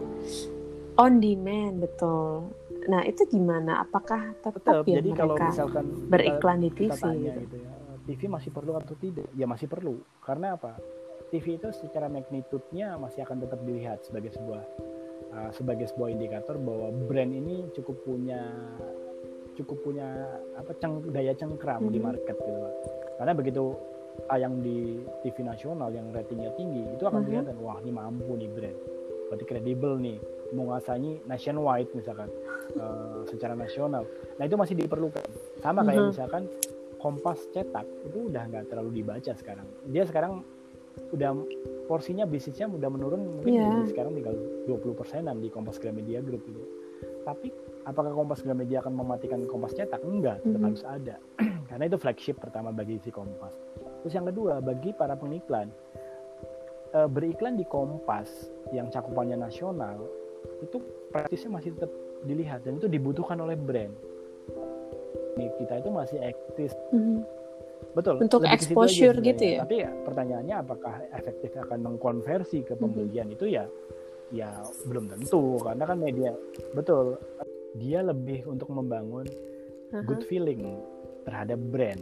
[0.97, 2.49] On demand, betul.
[2.89, 3.85] Nah, itu gimana?
[3.85, 7.41] Apakah tetap, tetap ya jadi kalau misalkan beriklan di TV tanya gitu?
[7.45, 7.71] gitu ya,
[8.09, 9.29] TV masih perlu atau tidak?
[9.37, 10.01] Ya masih perlu.
[10.25, 10.73] Karena apa?
[11.29, 14.61] TV itu secara magnitude-nya masih akan tetap dilihat sebagai sebuah
[15.29, 18.49] uh, sebagai sebuah indikator bahwa brand ini cukup punya
[19.53, 20.07] cukup punya
[20.57, 21.93] apa ceng, daya cengkram hmm.
[21.93, 22.59] di market gitu
[23.21, 23.77] Karena begitu
[24.25, 27.27] tayang di TV nasional yang ratingnya tinggi, itu akan hmm.
[27.27, 28.79] kelihatan wah ini mampu nih brand.
[29.29, 30.17] Berarti kredibel nih,
[30.55, 32.27] menguasai nationwide misalkan
[32.77, 34.05] uh, secara nasional.
[34.37, 35.25] Nah itu masih diperlukan.
[35.63, 36.11] Sama kayak hmm.
[36.13, 36.43] misalkan
[36.99, 39.63] Kompas cetak itu udah nggak terlalu dibaca sekarang.
[39.87, 40.43] Dia sekarang
[41.15, 41.31] udah
[41.87, 43.87] porsinya bisnisnya udah menurun mungkin yeah.
[43.87, 44.35] sekarang tinggal
[44.67, 46.59] 20 persenan di Kompas Gramedia Group gitu.
[47.23, 47.55] Tapi
[47.87, 50.03] apakah Kompas Gramedia akan mematikan Kompas cetak?
[50.03, 50.67] Enggak, tetap mm -hmm.
[50.67, 51.15] harus ada.
[51.71, 53.55] Karena itu flagship pertama bagi si Kompas.
[54.03, 55.71] Terus yang kedua, bagi para pengiklan
[56.91, 60.03] e, beriklan di Kompas yang cakupannya nasional
[60.63, 60.79] itu
[61.11, 61.91] praktisnya masih tetap
[62.27, 63.93] dilihat dan itu dibutuhkan oleh brand.
[65.39, 67.39] Nih, kita itu masih eksis mm -hmm
[67.95, 68.21] Betul.
[68.21, 69.65] Untuk exposure gitu ya.
[69.65, 73.35] Tapi ya, pertanyaannya apakah efektif akan mengkonversi ke pembelian hmm.
[73.35, 73.65] itu ya
[74.29, 76.29] ya belum tentu karena kan media
[76.77, 77.17] betul
[77.81, 80.05] dia lebih untuk membangun uh-huh.
[80.05, 80.77] good feeling
[81.25, 81.97] terhadap brand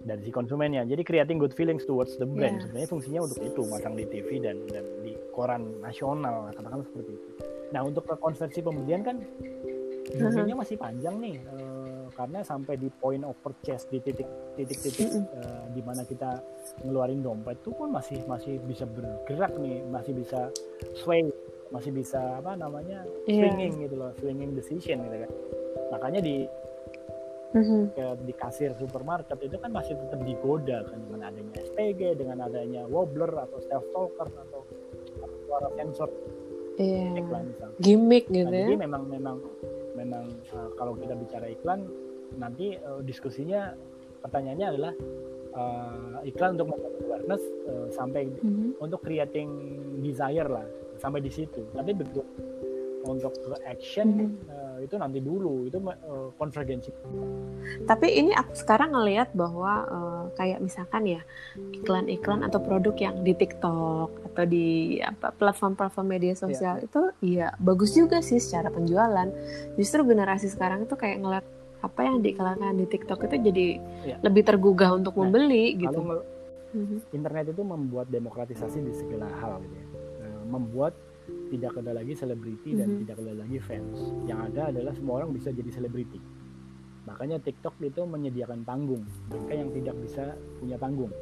[0.00, 0.88] dari si konsumennya.
[0.88, 2.64] Jadi creating good feelings towards the brand yeah.
[2.64, 7.30] sebenarnya fungsinya untuk itu masang di TV dan dan di koran nasional katakan seperti itu.
[7.74, 10.56] Nah untuk konversi pembelian kan uh-huh.
[10.56, 11.36] masih panjang nih.
[11.48, 11.78] Uh,
[12.18, 16.42] karena sampai di point of purchase di titik-titik-titik uh, di mana kita
[16.82, 20.50] ngeluarin dompet itu pun masih masih bisa bergerak nih masih bisa
[20.98, 21.22] sway
[21.70, 23.46] masih bisa apa namanya yeah.
[23.46, 25.30] swinging gitu loh swinging decision gitu kan
[25.94, 26.36] makanya di
[27.54, 27.82] mm-hmm.
[27.94, 32.82] ke, di kasir supermarket itu kan masih tetap digoda kan dengan adanya SPG dengan adanya
[32.88, 34.66] wobbler atau self talker atau,
[35.48, 36.10] suara sensor
[36.78, 37.42] yeah.
[37.82, 39.36] gimmick gitu nah, ya jadi memang memang
[39.98, 40.24] memang
[40.54, 41.84] uh, kalau kita bicara iklan
[42.38, 43.74] nanti uh, diskusinya
[44.22, 44.92] pertanyaannya adalah
[45.58, 46.70] uh, iklan untuk
[47.02, 48.78] awareness uh, sampai mm-hmm.
[48.78, 49.50] untuk creating
[50.02, 50.66] desire lah
[51.02, 52.22] sampai di situ tapi begitu
[53.06, 53.34] untuk
[53.66, 54.57] action mm-hmm.
[54.82, 56.90] Itu nanti dulu itu uh, konvergensi
[57.84, 61.20] tapi ini aku sekarang ngelihat bahwa uh, kayak misalkan ya
[61.74, 66.86] iklan-iklan atau produk yang di TikTok atau di apa platform-platform media sosial yeah.
[66.86, 69.28] itu ya bagus juga sih secara penjualan
[69.76, 71.46] justru generasi sekarang itu kayak ngeliat
[71.78, 73.66] apa yang diiklankan di TikTok itu jadi
[74.02, 74.16] ya.
[74.22, 75.94] lebih tergugah untuk nah, membeli gitu.
[75.94, 76.26] Kalau
[76.74, 77.14] mhm.
[77.14, 79.86] internet itu membuat demokratisasi di segala hal gitu ya.
[80.26, 80.92] Nah, membuat
[81.48, 83.00] tidak ada lagi selebriti dan mm-hmm.
[83.04, 83.98] tidak ada lagi fans.
[84.28, 86.20] Yang ada adalah semua orang bisa jadi selebriti.
[87.08, 89.04] Makanya TikTok itu menyediakan panggung.
[89.32, 91.12] Mereka yang tidak bisa punya panggung.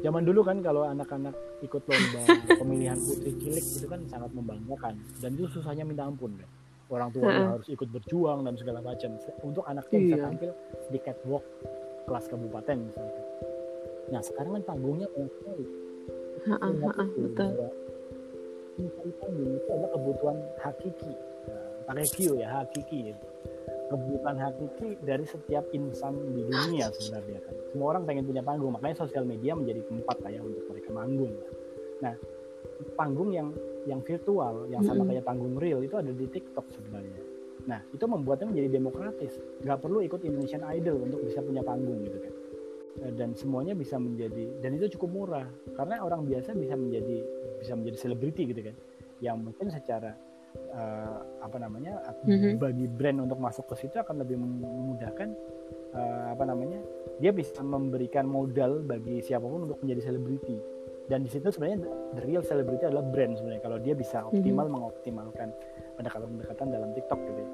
[0.00, 2.20] Zaman dulu kan kalau anak-anak ikut lomba
[2.60, 6.50] pemilihan putri cilik itu kan sangat membanggakan dan itu susahnya minta ampun kan
[6.92, 10.04] orang tua uh harus ikut berjuang dan segala macam untuk anaknya iya.
[10.04, 10.50] bisa tampil
[10.92, 11.44] di catwalk
[12.04, 13.22] kelas kabupaten misalnya.
[14.12, 15.66] Nah sekarang kan panggungnya banyak sekali.
[17.56, 17.83] betul.
[18.74, 21.12] Mencari panggung itu adalah kebutuhan hakiki.
[21.46, 22.98] Nah, pakai Q ya hakiki.
[23.12, 23.16] Ya.
[23.84, 27.54] Kebutuhan hakiki dari setiap insan di dunia sebenarnya kan.
[27.70, 31.34] Semua orang pengen punya panggung, makanya sosial media menjadi tempat ya untuk mereka manggung.
[32.02, 32.14] Nah
[32.98, 33.54] panggung yang
[33.84, 37.20] yang virtual yang sama kayak panggung real itu ada di TikTok sebenarnya.
[37.68, 39.38] Nah itu membuatnya menjadi demokratis.
[39.62, 42.32] Gak perlu ikut Indonesian Idol untuk bisa punya panggung gitu kan.
[43.02, 47.26] Eh, dan semuanya bisa menjadi dan itu cukup murah karena orang biasa bisa menjadi
[47.58, 48.76] bisa menjadi selebriti gitu kan.
[49.18, 50.14] Yang mungkin secara
[50.70, 52.62] uh, apa namanya mm-hmm.
[52.62, 55.34] bagi brand untuk masuk ke situ akan lebih memudahkan
[55.90, 56.78] uh, apa namanya
[57.18, 60.54] dia bisa memberikan modal bagi siapa pun untuk menjadi selebriti
[61.10, 61.82] dan di situ sebenarnya
[62.14, 64.70] the real celebrity adalah brand sebenarnya kalau dia bisa optimal mm-hmm.
[64.70, 65.48] mengoptimalkan
[65.98, 67.50] pendekatan-pendekatan dalam TikTok gitu ya.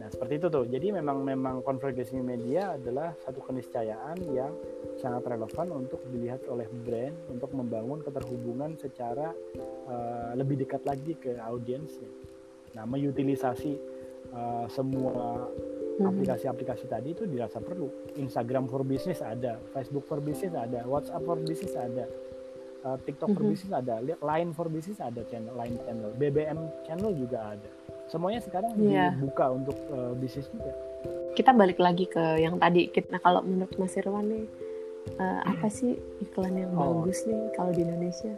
[0.00, 0.64] Nah seperti itu tuh.
[0.64, 4.48] Jadi memang memang konvergensi media adalah satu keniscayaan yang
[4.96, 9.28] sangat relevan untuk dilihat oleh brand untuk membangun keterhubungan secara
[9.92, 12.08] uh, lebih dekat lagi ke audiensnya.
[12.80, 13.76] Nah mengutilisasi
[14.32, 15.44] uh, semua
[16.00, 16.08] mhm.
[16.08, 17.92] aplikasi-aplikasi tadi itu dirasa perlu.
[18.16, 22.08] Instagram for business ada, Facebook for business ada, WhatsApp for business ada
[22.84, 23.52] uh, TikTok for mm -hmm.
[23.52, 27.68] business ada, Line for business ada channel, Line channel, BBM channel juga ada.
[28.10, 29.14] Semuanya sekarang yeah.
[29.14, 30.72] dibuka untuk uh, bisnis juga.
[31.34, 34.44] kita balik lagi ke yang tadi nah kalau menurut Mas Irwan nih
[35.16, 37.00] uh, apa sih iklan yang oh.
[37.00, 38.32] bagus nih kalau di Indonesia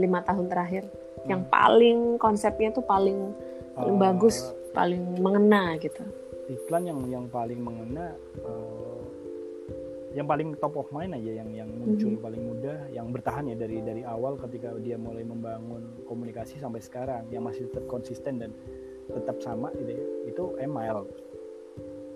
[0.00, 1.28] lima tahun terakhir hmm.
[1.28, 3.32] yang paling konsepnya tuh paling
[3.76, 4.36] paling uh, bagus
[4.72, 6.02] paling mengena gitu
[6.48, 8.87] iklan yang yang paling mengena uh,
[10.18, 12.26] yang paling top of mind aja yang yang muncul mm-hmm.
[12.26, 17.22] paling mudah yang bertahan ya dari dari awal ketika dia mulai membangun komunikasi sampai sekarang
[17.30, 18.50] yang masih tetap konsisten dan
[19.06, 21.06] tetap sama gitu ya itu email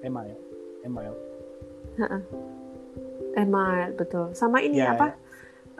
[0.02, 0.34] email
[0.82, 1.14] email
[3.38, 4.34] email betul.
[4.34, 5.14] Sama ini ya, apa?
[5.14, 5.20] ya.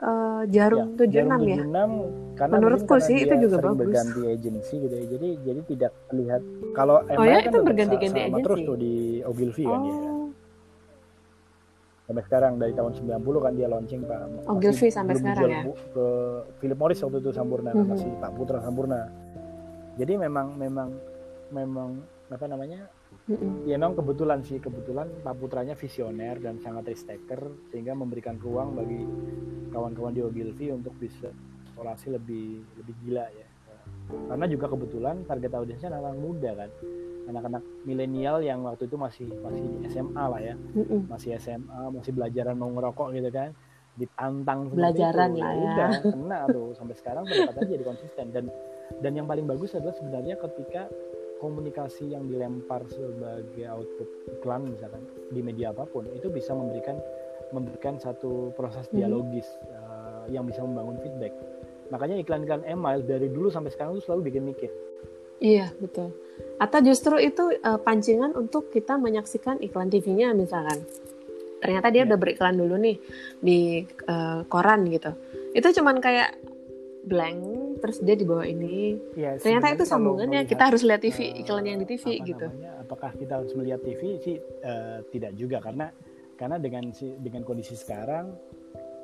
[0.03, 1.63] Uh, jarum ya, 76 jarum 76, ya?
[2.35, 3.79] karena menurutku sih itu juga bagus.
[3.87, 6.41] berganti agensi gitu ya jadi jadi tidak terlihat
[6.75, 8.93] kalau email oh ya, kan itu berganti-ganti agensi terus tuh di
[9.23, 9.71] Ogilvy oh.
[9.71, 10.12] kan ya
[12.03, 14.47] sampai sekarang dari tahun 90 kan dia launching Pak.
[14.51, 15.63] Ogilvy sampai sekarang ya?
[15.71, 16.05] ke
[16.59, 17.89] Philip Morris waktu itu Sampurna mm -hmm.
[17.95, 19.07] masih Pak Putra Sampurna
[19.93, 20.89] jadi memang memang
[21.53, 21.89] memang
[22.33, 22.89] apa namanya?
[23.29, 23.51] Mm -hmm.
[23.69, 28.73] ya memang kebetulan sih kebetulan Pak Putranya visioner dan sangat risk taker sehingga memberikan ruang
[28.73, 29.05] bagi
[29.69, 31.29] kawan-kawan di Ogilvy untuk bisa
[31.69, 33.47] eksplorasi lebih lebih gila ya.
[34.03, 36.69] Karena juga kebetulan target audiensnya -anak muda kan
[37.29, 40.55] anak-anak milenial yang waktu itu masih masih di SMA lah ya.
[40.55, 43.49] Mm masih SMA masih belajaran mau ngerokok gitu kan.
[43.93, 46.69] Ditantang belajaran itu, lah ya udah kena tuh.
[46.75, 48.25] Sampai sekarang pendekatannya jadi konsisten.
[48.33, 48.45] Dan
[48.99, 50.89] dan yang paling bagus adalah sebenarnya ketika
[51.39, 54.09] komunikasi yang dilempar sebagai output
[54.39, 56.95] iklan misalkan di media apa pun itu bisa memberikan
[57.51, 61.35] memberikan satu proses dialogis mm uh, yang bisa membangun feedback.
[61.91, 64.71] Makanya iklan-iklan email dari dulu sampai sekarang itu selalu bikin mikir.
[65.43, 66.15] Iya, betul.
[66.61, 70.85] Atau justru itu uh, pancingan untuk kita menyaksikan iklan TV-nya misalkan.
[71.63, 72.07] Ternyata dia yeah.
[72.11, 72.97] udah beriklan dulu nih
[73.39, 75.15] di uh, koran gitu.
[75.55, 76.35] Itu cuman kayak
[77.03, 77.39] blank
[77.83, 78.95] terus dia di bawah ini.
[79.15, 80.43] Ya, Ternyata itu sambungannya.
[80.43, 82.47] Melihat, kita harus lihat TV uh, iklan yang di TV gitu.
[82.47, 85.91] Namanya, apakah kita harus melihat TV sih uh, tidak juga karena
[86.33, 88.33] karena dengan dengan kondisi sekarang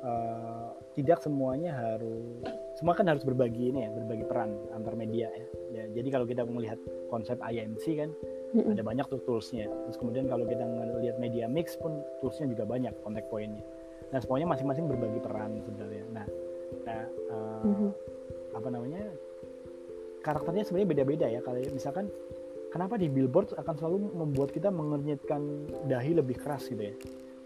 [0.04, 2.42] uh, tidak semuanya harus
[2.76, 6.42] semua kan harus berbagi ini ya berbagi peran antar media ya, ya jadi kalau kita
[6.44, 6.80] melihat
[7.10, 8.10] konsep IMC kan
[8.54, 8.72] mm-hmm.
[8.74, 9.66] ada banyak tuh toolsnya.
[9.66, 13.62] Terus kemudian kalau kita melihat media mix pun toolsnya juga banyak kontak poinnya.
[14.10, 16.04] Nah semuanya masing-masing berbagi peran sebenarnya.
[16.14, 16.26] Nah
[16.86, 17.02] nah
[17.34, 17.90] uh, mm-hmm.
[18.54, 19.04] apa namanya
[20.22, 21.40] karakternya sebenarnya beda-beda ya.
[21.42, 22.06] Kalau misalkan
[22.70, 26.94] kenapa di billboard akan selalu membuat kita mengernyitkan dahi lebih keras gitu ya?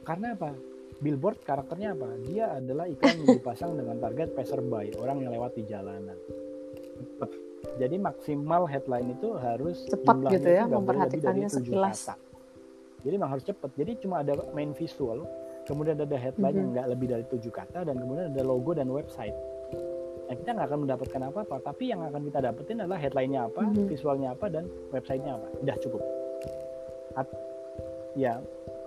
[0.05, 0.52] Karena apa
[1.05, 2.09] billboard karakternya apa?
[2.24, 6.16] Dia adalah iklan yang dipasang dengan target passerby, orang yang lewat di jalanan.
[7.76, 12.09] Jadi maksimal headline itu harus cepat gitu ya, memperhatikannya sekilas.
[12.09, 12.16] Kata.
[13.05, 13.70] Jadi memang harus cepat.
[13.76, 15.28] Jadi cuma ada main visual,
[15.68, 16.61] kemudian ada headline mm -hmm.
[16.61, 19.36] yang nggak lebih dari tujuh kata, dan kemudian ada logo dan website.
[20.24, 23.70] Nah, kita nggak akan mendapatkan apa-apa, tapi yang akan kita dapetin adalah headline-nya apa, mm
[23.76, 23.86] -hmm.
[23.92, 25.48] visualnya apa, dan websitenya apa.
[25.61, 26.02] Udah cukup.
[27.14, 27.28] At
[28.16, 28.40] ya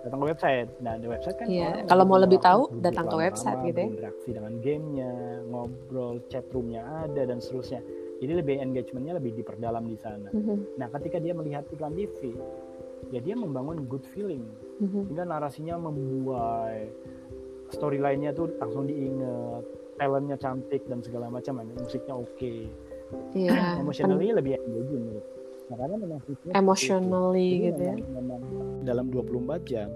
[0.08, 0.68] datang ke website.
[0.80, 1.84] Nah di website kan yeah.
[1.84, 3.88] kalau mau lebih tahu datang ke website gitu ya.
[3.92, 5.12] Interaksi dengan gamenya,
[5.44, 7.84] ngobrol, chat roomnya ada dan seterusnya.
[8.18, 10.32] Jadi lebih engagementnya lebih diperdalam di sana.
[10.32, 10.56] Mm -hmm.
[10.80, 12.34] Nah ketika dia melihat iklan TV,
[13.14, 14.42] ya dia membangun good feeling.
[14.82, 15.02] Mm -hmm.
[15.12, 16.90] Hingga narasinya membuai,
[17.70, 19.62] storyline-nya tuh langsung diinget,
[20.00, 22.34] talentnya cantik dan segala macam, musiknya oke.
[22.34, 22.66] Okay.
[23.38, 23.54] Iya.
[23.86, 25.37] Emotionally lebih engaging menurut
[25.68, 26.20] makanya memang
[26.56, 27.64] emotionally itu.
[27.72, 28.40] gitu ya memang,
[28.82, 29.88] dalam 24 jam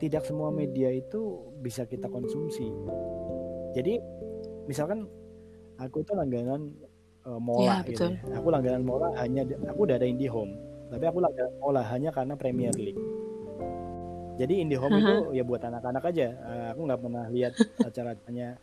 [0.00, 2.70] tidak semua media itu bisa kita konsumsi
[3.74, 4.00] jadi
[4.70, 5.10] misalkan
[5.76, 6.70] aku itu langganan
[7.26, 8.38] uh, Mola ya, gitu ya.
[8.38, 10.54] aku langganan Mola hanya aku udah ada IndiHome
[10.88, 13.02] tapi aku langganan Mola hanya karena Premier League
[14.40, 15.04] jadi IndiHome uh -huh.
[15.04, 17.52] itu ya buat anak-anak aja uh, aku nggak pernah lihat
[17.86, 18.56] acaranya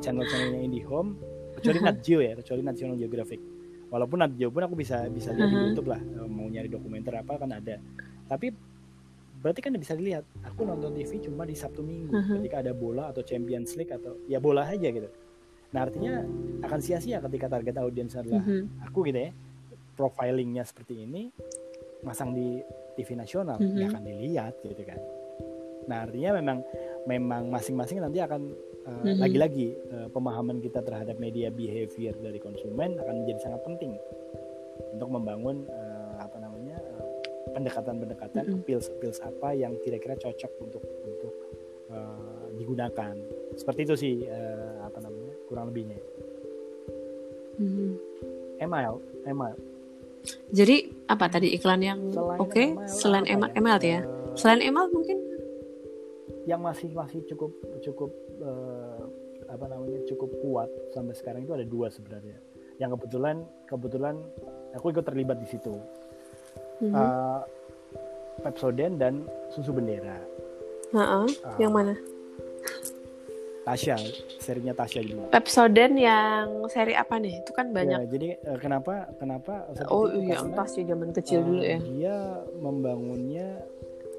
[0.00, 1.18] channel-channelnya IndiHome
[1.58, 3.57] kecuali Nat Geo ya kecuali National Geographic
[3.88, 5.60] walaupun nanti pun aku bisa bisa lihat uh -huh.
[5.60, 7.76] di YouTube lah eh, mau nyari dokumenter apa kan ada
[8.28, 8.52] tapi
[9.38, 12.36] berarti kan bisa dilihat aku nonton TV cuma di Sabtu Minggu uh -huh.
[12.40, 15.08] ketika ada bola atau Champions League atau ya bola aja gitu
[15.68, 16.24] nah artinya
[16.64, 18.88] akan sia-sia ketika target audiens adalah uh -huh.
[18.88, 19.30] aku gitu ya
[19.96, 21.28] profilingnya seperti ini
[22.04, 22.62] masang di
[22.96, 23.78] TV nasional uh -huh.
[23.78, 25.00] ya akan dilihat gitu kan
[25.88, 26.58] nah artinya memang
[27.08, 28.67] memang masing-masing nanti akan mm-hmm.
[29.04, 33.92] Lagi-lagi uh, pemahaman kita terhadap media behavior dari konsumen akan menjadi sangat penting
[34.94, 36.76] untuk membangun uh, apa namanya
[37.52, 38.64] pendekatan-pendekatan mm-hmm.
[38.64, 41.34] pills pills apa yang kira-kira cocok untuk untuk
[41.92, 43.14] uh, digunakan
[43.56, 45.98] seperti itu sih uh, apa namanya kurang lebihnya
[47.60, 47.90] mm-hmm.
[48.62, 49.54] email email
[50.52, 50.76] jadi
[51.08, 52.74] apa tadi iklan yang oke okay?
[52.90, 54.00] selain email, email ya, ya?
[54.34, 55.27] selain email mungkin
[56.48, 57.52] yang masih masih cukup
[57.84, 59.04] cukup uh,
[59.52, 62.40] apa namanya cukup kuat sampai sekarang itu ada dua sebenarnya
[62.80, 64.16] yang kebetulan kebetulan
[64.72, 65.76] aku ikut terlibat di situ
[66.80, 66.96] mm-hmm.
[66.96, 67.44] uh,
[68.42, 70.18] Pepsodent dan susu bendera.
[70.94, 71.26] Uh-uh.
[71.26, 71.94] Uh, yang mana?
[73.66, 74.00] Tasya,
[74.40, 75.28] serinya Tasya dulu.
[75.28, 77.44] Pepsodent yang seri apa nih?
[77.44, 78.00] Itu kan banyak.
[78.00, 79.68] Ya, jadi uh, kenapa kenapa?
[79.92, 81.78] Oh iya, Tasya zaman kecil uh, dulu ya.
[81.82, 82.16] Dia
[82.56, 83.60] membangunnya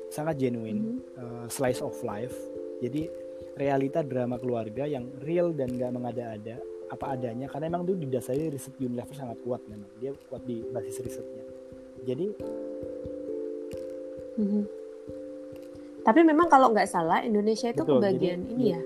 [0.10, 2.36] sangat genuine, uh, slice of life.
[2.82, 3.10] Jadi
[3.60, 8.74] realita drama keluarga yang real dan gak mengada-ada apa adanya karena emang itu didasari riset
[8.82, 11.46] Unilever sangat kuat memang dia kuat di basis risetnya
[12.02, 12.34] jadi
[14.42, 14.64] mm-hmm.
[16.02, 18.82] tapi memang kalau nggak salah Indonesia itu betul, kebagian jadi, ini ya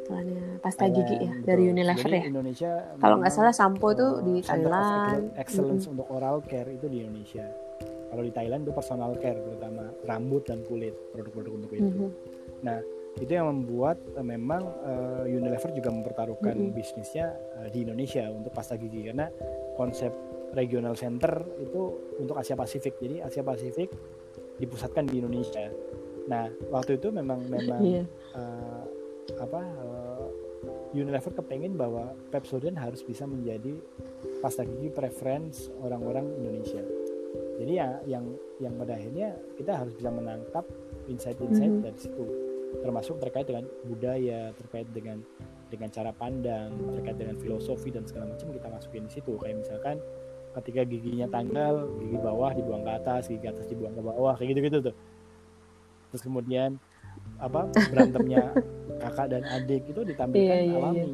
[0.00, 1.44] iklannya pasta gigi ya betul.
[1.44, 5.92] dari Unilever jadi ya Indonesia kalau nggak salah sampo itu uh, di Thailand excellence mm-hmm.
[5.92, 7.44] untuk oral care itu di Indonesia
[8.12, 12.10] kalau di Thailand itu personal care terutama rambut dan kulit produk-produk untuk itu mm-hmm.
[12.60, 12.78] nah
[13.16, 16.76] itu yang membuat uh, memang uh, Unilever juga mempertaruhkan mm -hmm.
[16.76, 19.32] bisnisnya uh, di Indonesia untuk pasta gigi karena
[19.76, 20.12] konsep
[20.52, 21.80] regional center itu
[22.20, 23.88] untuk Asia Pasifik jadi Asia Pasifik
[24.60, 25.72] dipusatkan di Indonesia
[26.28, 28.04] nah waktu itu memang memang yeah.
[28.04, 28.36] Iya.
[28.36, 28.84] uh,
[29.40, 30.26] apa uh,
[30.92, 33.72] Unilever kepengen bahwa Pepsodent harus bisa menjadi
[34.44, 36.84] pasta gigi preference orang-orang Indonesia
[37.60, 38.24] jadi ya yang
[38.60, 40.64] yang pada akhirnya kita harus bisa menangkap
[41.08, 41.86] insight-insight mm -hmm.
[41.88, 42.24] dari situ
[42.80, 45.20] termasuk terkait dengan budaya terkait dengan
[45.68, 49.96] dengan cara pandang terkait dengan filosofi dan segala macam kita masukin di situ kayak misalkan
[50.60, 54.60] ketika giginya tanggal gigi bawah dibuang ke atas gigi atas dibuang ke bawah kayak gitu
[54.68, 54.94] gitu tuh
[56.12, 56.76] terus kemudian
[57.40, 58.52] apa berantemnya
[59.02, 61.10] kakak dan adik itu ditampilkan yeah, yeah, alami yeah.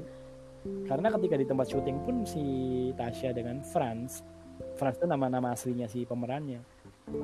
[0.90, 2.44] karena ketika di tempat syuting pun si
[2.98, 4.26] Tasya dengan Franz
[4.78, 6.62] Franz itu nama-nama aslinya si pemerannya.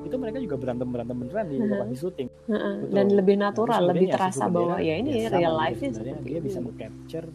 [0.02, 2.28] Itu mereka juga berantem berantem beneran di lokasi syuting.
[2.50, 5.94] Uh dan lebih natural nah, lebih terasa bahwa ya ini ya, real life sih
[6.24, 7.30] dia bisa mengcapture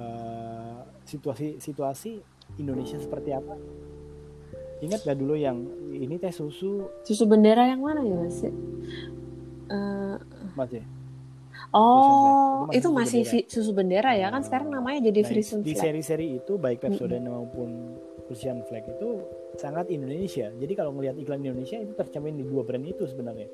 [0.00, 2.22] uh, situasi situasi
[2.56, 3.54] Indonesia seperti apa.
[4.78, 5.58] Ingat gak dulu yang
[5.90, 6.86] ini teh susu?
[7.02, 8.46] Susu bendera yang mana ya mas?
[8.46, 10.16] Uh,
[10.54, 10.86] masih?
[11.74, 14.40] Oh, itu masih, itu masih susu bendera ya kan?
[14.40, 17.34] Sekarang namanya jadi nah, Frisian Di seri-seri itu baik Pepsodent mm -hmm.
[17.34, 17.68] maupun
[18.28, 19.24] Frisian Flag itu
[19.56, 20.52] sangat Indonesia.
[20.52, 23.48] Jadi kalau melihat iklan Indonesia itu tercermin di dua brand itu sebenarnya.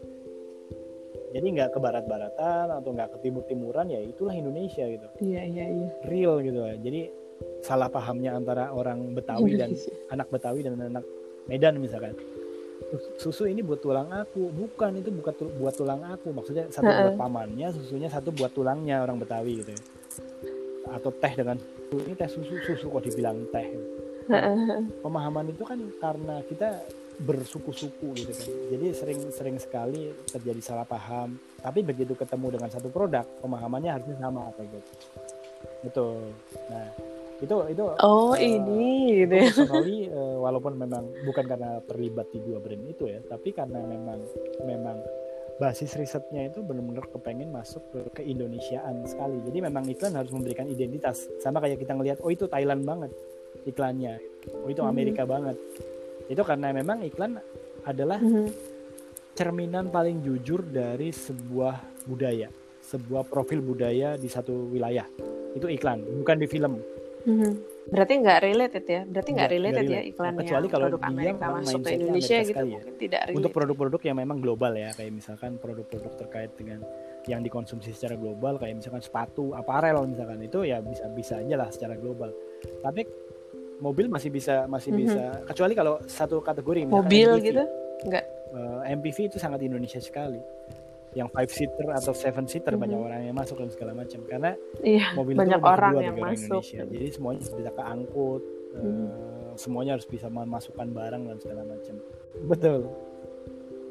[1.35, 5.07] Jadi nggak ke barat-baratan atau nggak ke timur-timuran ya itulah Indonesia gitu.
[5.19, 5.89] Iya iya iya.
[6.07, 6.79] Real gitu lah.
[6.79, 7.11] Jadi
[7.63, 9.75] salah pahamnya antara orang Betawi dan
[10.15, 11.03] anak Betawi dan anak
[11.51, 12.15] Medan misalkan.
[13.19, 16.31] Susu ini buat tulang aku, bukan itu bukan buat tulang aku.
[16.31, 19.75] Maksudnya satu buat pamannya, susunya satu buat tulangnya orang Betawi gitu.
[19.75, 19.81] Ya.
[20.95, 21.59] Atau teh dengan
[21.91, 23.67] ini teh susu susu kok dibilang teh.
[23.75, 24.04] Nah,
[25.05, 26.83] pemahaman itu kan karena kita
[27.23, 28.51] bersuku-suku gitu kan.
[28.75, 31.39] Jadi sering-sering sekali terjadi salah paham.
[31.63, 34.93] Tapi begitu ketemu dengan satu produk, pemahamannya harusnya sama kayak gitu.
[35.87, 36.19] Betul.
[36.69, 36.89] Nah,
[37.41, 39.35] itu itu Oh, uh, ini gitu.
[39.35, 39.49] Ya.
[39.53, 44.21] Personally, uh, walaupun memang bukan karena terlibat di dua brand itu ya, tapi karena memang
[44.67, 44.97] memang
[45.55, 49.39] basis risetnya itu benar-benar kepengen masuk ke keindonesiaan sekali.
[49.47, 51.31] Jadi memang iklan harus memberikan identitas.
[51.39, 53.15] Sama kayak kita ngelihat, oh itu Thailand banget
[53.65, 54.21] iklannya
[54.65, 55.31] oh itu Amerika hmm.
[55.31, 55.57] banget
[56.29, 57.41] itu karena memang iklan
[57.85, 58.49] adalah hmm.
[59.37, 62.49] cerminan paling jujur dari sebuah budaya
[62.85, 65.09] sebuah profil budaya di satu wilayah
[65.57, 66.73] itu iklan bukan di film
[67.25, 67.53] hmm.
[67.89, 71.91] berarti nggak related ya berarti nggak related ya iklan kecuali kalau produk Amerika masuk ke
[71.97, 72.81] Indonesia Amerika gitu ya.
[73.01, 73.39] tidak related.
[73.41, 76.85] untuk produk-produk yang memang global ya kayak misalkan produk-produk terkait dengan
[77.25, 81.69] yang dikonsumsi secara global kayak misalkan sepatu aparel misalkan itu ya bisa bisa aja lah
[81.73, 82.29] secara global
[82.85, 83.09] tapi
[83.81, 85.07] mobil masih bisa masih mm -hmm.
[85.09, 85.23] bisa.
[85.49, 87.65] Kecuali kalau satu kategori mobil MPV, gitu?
[88.05, 90.41] Enggak uh, eh, MPV itu sangat Indonesia sekali.
[91.15, 92.83] Yang five seater atau seven seater mm -hmm.
[92.83, 94.21] banyak orang yang masuk dan segala macam.
[94.27, 94.51] Karena
[94.83, 96.83] iya, mobil banyak itu orang yang masuk Indonesia.
[96.91, 99.07] jadi semuanya bisa keangkut mm -hmm.
[99.07, 101.95] uh, semuanya harus bisa memasukkan barang dan segala macam.
[102.51, 102.81] Betul.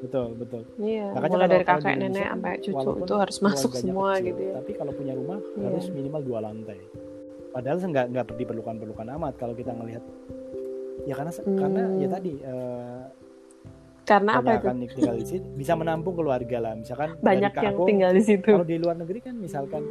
[0.03, 0.67] Betul betul.
[0.75, 4.53] Iya Makanya mulai dari kakek nenek sampai cucu itu harus masuk semua kecil, gitu ya.
[4.59, 5.63] tapi kalau punya rumah yeah.
[5.71, 6.79] harus minimal dua lantai
[7.53, 10.03] padahal nggak nggak diperlukan perlukan amat kalau kita ngelihat.
[11.05, 11.57] Ya karena hmm.
[11.57, 13.03] karena ya tadi uh,
[14.03, 14.67] karena apa itu?
[14.99, 16.73] tinggal di situ bisa menampung keluarga lah.
[16.75, 18.49] Misalkan banyak yang aku, tinggal di situ.
[18.49, 19.85] kalau di luar negeri kan misalkan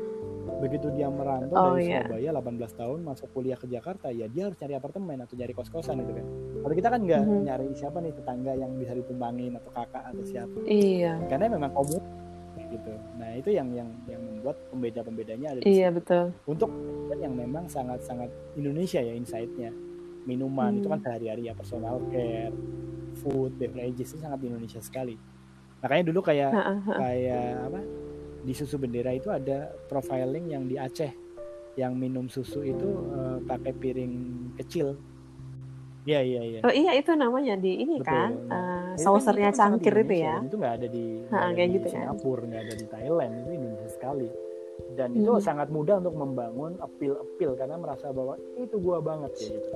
[0.62, 2.06] begitu dia merantau oh, dari yeah.
[2.06, 5.70] Surabaya 18 tahun masuk kuliah ke Jakarta ya dia harus cari apartemen atau cari kos
[5.70, 6.26] kosan gitu kan.
[6.62, 7.42] Kalau kita kan nggak mm -hmm.
[7.50, 10.58] nyari siapa nih tetangga yang bisa ditumbangin atau kakak atau siapa.
[10.66, 11.18] Iya.
[11.26, 12.21] Karena memang komunitas
[12.72, 12.92] gitu.
[13.20, 15.60] Nah itu yang yang yang membuat pembeda pembedanya ada.
[15.60, 15.98] Di iya situ.
[16.00, 16.24] betul.
[16.48, 16.70] Untuk
[17.20, 19.70] yang memang sangat sangat Indonesia ya insightnya
[20.24, 20.78] minuman hmm.
[20.80, 21.06] itu kan hmm.
[21.06, 22.54] sehari-hari ya personal care,
[23.20, 25.16] food, beverages itu sangat Indonesia sekali.
[25.84, 26.50] Makanya dulu kayak
[26.88, 27.80] kayak apa
[28.42, 31.10] di susu bendera itu ada profiling yang di Aceh
[31.78, 34.14] yang minum susu itu uh, pakai piring
[34.60, 34.98] kecil
[36.02, 36.60] Iya iya iya.
[36.66, 38.10] Oh iya itu namanya di ini Betul.
[38.10, 40.42] kan nah, uh, saucernya kan cangkir itu ya.
[40.42, 41.94] Itu nggak ada di, ha, kayak di gitu kan.
[41.94, 42.66] Singapura, nggak kan?
[42.66, 44.28] ada di Thailand, itu Indonesia sekali.
[44.98, 45.20] Dan hmm.
[45.22, 49.70] itu sangat mudah untuk membangun appeal-appeal karena merasa bahwa itu gua banget ya gitu.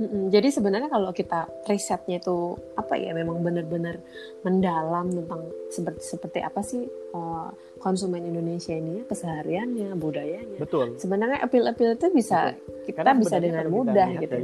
[0.00, 0.32] Mm-mm.
[0.32, 4.00] Jadi sebenarnya kalau kita risetnya itu apa ya memang benar-benar
[4.40, 10.56] mendalam tentang seperti seperti apa sih uh, konsumen Indonesia ini kesehariannya budayanya.
[10.56, 10.96] Betul.
[10.96, 12.88] Sebenarnya appeal-appeal itu bisa Betul.
[12.88, 14.36] kita Karena bisa dengan mudah gitu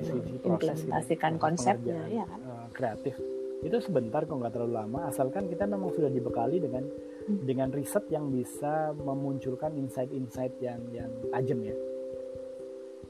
[0.44, 2.40] implementasikan gitu, konsepnya ya kan.
[2.44, 3.16] Uh, kreatif
[3.64, 7.48] itu sebentar kok nggak terlalu lama asalkan kita memang sudah dibekali dengan hmm.
[7.48, 11.76] dengan riset yang bisa memunculkan insight-insight yang yang tajam ya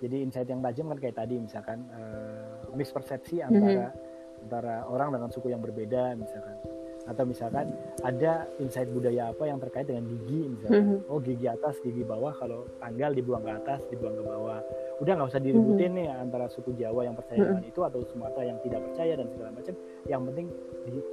[0.00, 2.35] jadi insight yang tajam kan kayak tadi misalkan uh,
[2.76, 3.46] mispersepsi mhm.
[3.48, 4.44] antara mm-hmm.
[4.46, 6.56] antara orang dengan suku yang berbeda misalkan
[7.06, 7.70] atau misalkan
[8.02, 11.10] ada insight budaya apa yang terkait dengan gigi misalkan mm-hmm.
[11.10, 14.58] oh gigi atas gigi bawah kalau tanggal dibuang ke atas dibuang ke bawah
[14.98, 16.10] udah nggak usah diributin mm-hmm.
[16.10, 17.62] nih antara suku Jawa yang percaya mm-hmm.
[17.62, 19.74] dengan itu atau Sumatera yang tidak percaya dan segala macam
[20.10, 20.46] yang penting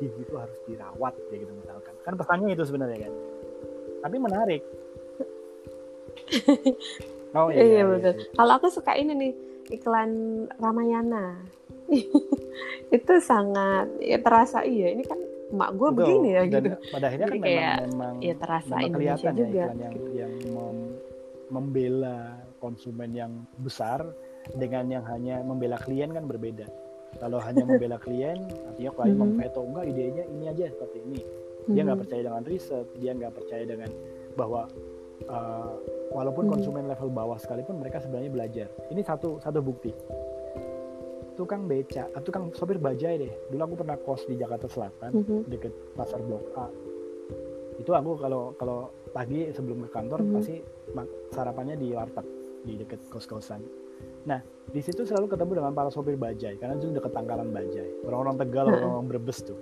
[0.01, 3.13] gigi itu harus dirawat ya gitu misalkan kan pesannya itu sebenarnya kan
[4.01, 4.61] tapi menarik
[7.33, 8.13] Oh iya, iya, iya betul.
[8.13, 8.29] Iya.
[8.37, 9.33] Kalau aku suka ini nih
[9.73, 10.11] iklan
[10.61, 11.41] Ramayana.
[12.95, 15.19] itu sangat ya terasa iya ini kan
[15.53, 16.69] emak gue begini ya Dan gitu.
[16.89, 19.63] Pada akhirnya kan kayak, memang, memang ya terasa memang Indonesia ya, juga.
[19.63, 20.77] Iklan yang yang mem,
[21.53, 22.19] membela
[22.57, 23.99] konsumen yang besar
[24.57, 26.65] dengan yang hanya membela klien kan berbeda.
[27.21, 28.37] Kalau hanya membela klien,
[28.69, 29.31] artinya klien mm -hmm.
[29.37, 31.21] memveto enggak idenya ini aja seperti ini.
[31.69, 32.01] Dia nggak mm -hmm.
[32.01, 33.89] percaya dengan riset, dia nggak percaya dengan
[34.33, 34.61] bahwa
[35.29, 35.73] uh,
[36.13, 36.53] walaupun hmm.
[36.57, 38.67] konsumen level bawah sekalipun mereka sebenarnya belajar.
[38.93, 39.91] Ini satu satu bukti.
[41.33, 43.33] Tukang beca atau ah, tukang sopir bajai deh.
[43.49, 45.39] Dulu aku pernah kos di Jakarta Selatan mm-hmm.
[45.49, 46.69] deket pasar Blok A.
[47.81, 50.35] Itu aku kalau kalau pagi sebelum ke kantor mm-hmm.
[50.37, 50.57] pasti
[51.33, 52.25] sarapannya di warteg
[52.63, 53.65] di deket kos-kosan.
[54.29, 58.05] Nah di situ selalu ketemu dengan para sopir bajai karena itu deket tangkalan bajai.
[58.05, 59.57] Orang-orang Tegal orang-orang Brebes tuh.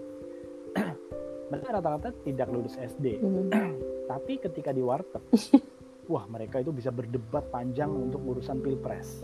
[1.51, 3.47] Mereka rata-rata tidak lulus SD mm-hmm.
[4.11, 5.23] tapi ketika di warteg
[6.11, 9.23] wah mereka itu bisa berdebat panjang untuk urusan pilpres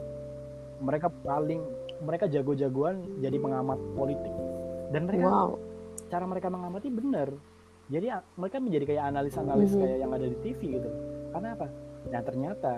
[0.79, 1.59] mereka paling
[1.99, 4.31] mereka jago-jagoan jadi pengamat politik
[4.95, 5.51] dan mereka wow.
[6.07, 7.35] cara mereka mengamati benar
[7.91, 9.83] jadi mereka menjadi kayak analis-analis mm-hmm.
[9.83, 10.89] kayak yang ada di TV gitu
[11.35, 11.67] karena apa
[12.07, 12.73] nah ternyata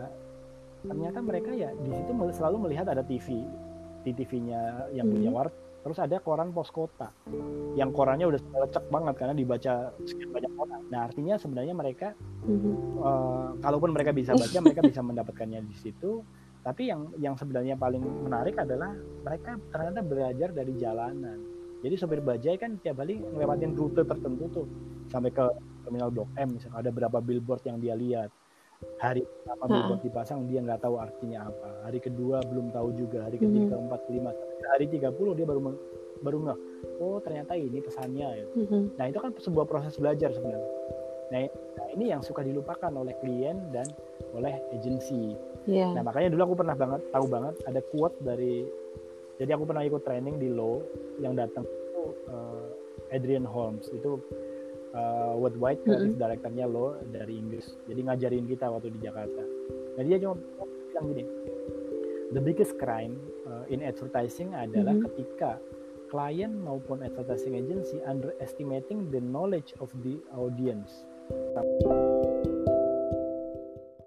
[0.79, 3.45] ternyata mereka ya di situ selalu melihat ada TV
[4.01, 5.13] di TV-nya yang mm-hmm.
[5.13, 7.09] punya wart terus ada koran pos kota
[7.79, 9.73] yang korannya udah lecek banget karena dibaca
[10.03, 10.81] sekian banyak orang.
[10.91, 12.11] Nah artinya sebenarnya mereka
[12.43, 12.75] mm-hmm.
[12.99, 16.25] uh, kalaupun mereka bisa baca mereka bisa mendapatkannya di situ.
[16.59, 18.91] Tapi yang yang sebenarnya paling menarik adalah
[19.23, 21.39] mereka ternyata belajar dari jalanan.
[21.79, 24.67] Jadi sopir bajai kan tiap kali ngelewatin rute tertentu tuh
[25.07, 25.45] sampai ke
[25.87, 26.83] terminal blok M misalnya.
[26.83, 28.29] Ada berapa billboard yang dia lihat
[28.99, 33.35] hari pertama billboard dipasang dia nggak tahu artinya apa hari kedua belum tahu juga hari
[33.35, 33.71] ketiga mm-hmm.
[33.75, 34.31] keempat kelima
[34.71, 35.61] hari 30 dia baru
[36.19, 36.59] baru nggak
[36.99, 38.45] oh ternyata ini pesannya ya.
[38.55, 38.83] Mm-hmm.
[38.99, 40.71] Nah itu kan sebuah proses belajar sebenarnya.
[41.29, 41.45] Nah,
[41.77, 43.85] nah ini yang suka dilupakan oleh klien dan
[44.33, 45.35] oleh agensi.
[45.69, 45.93] Yeah.
[45.93, 48.65] Nah makanya dulu aku pernah banget tahu banget ada quote dari
[49.39, 50.83] jadi aku pernah ikut training di Law
[51.23, 52.67] yang datang itu uh,
[53.15, 54.19] Adrian Holmes itu
[54.93, 56.21] uh, worldwide creative mm-hmm.
[56.21, 57.75] directornya Law dari Inggris.
[57.85, 59.43] Jadi ngajarin kita waktu di Jakarta.
[59.97, 60.35] Nah dia cuma
[60.89, 61.23] bilang gini,
[62.33, 63.17] the biggest crime
[63.49, 65.07] uh, in advertising adalah mm -hmm.
[65.13, 65.51] ketika
[66.09, 71.05] klien maupun advertising agency underestimating the knowledge of the audience.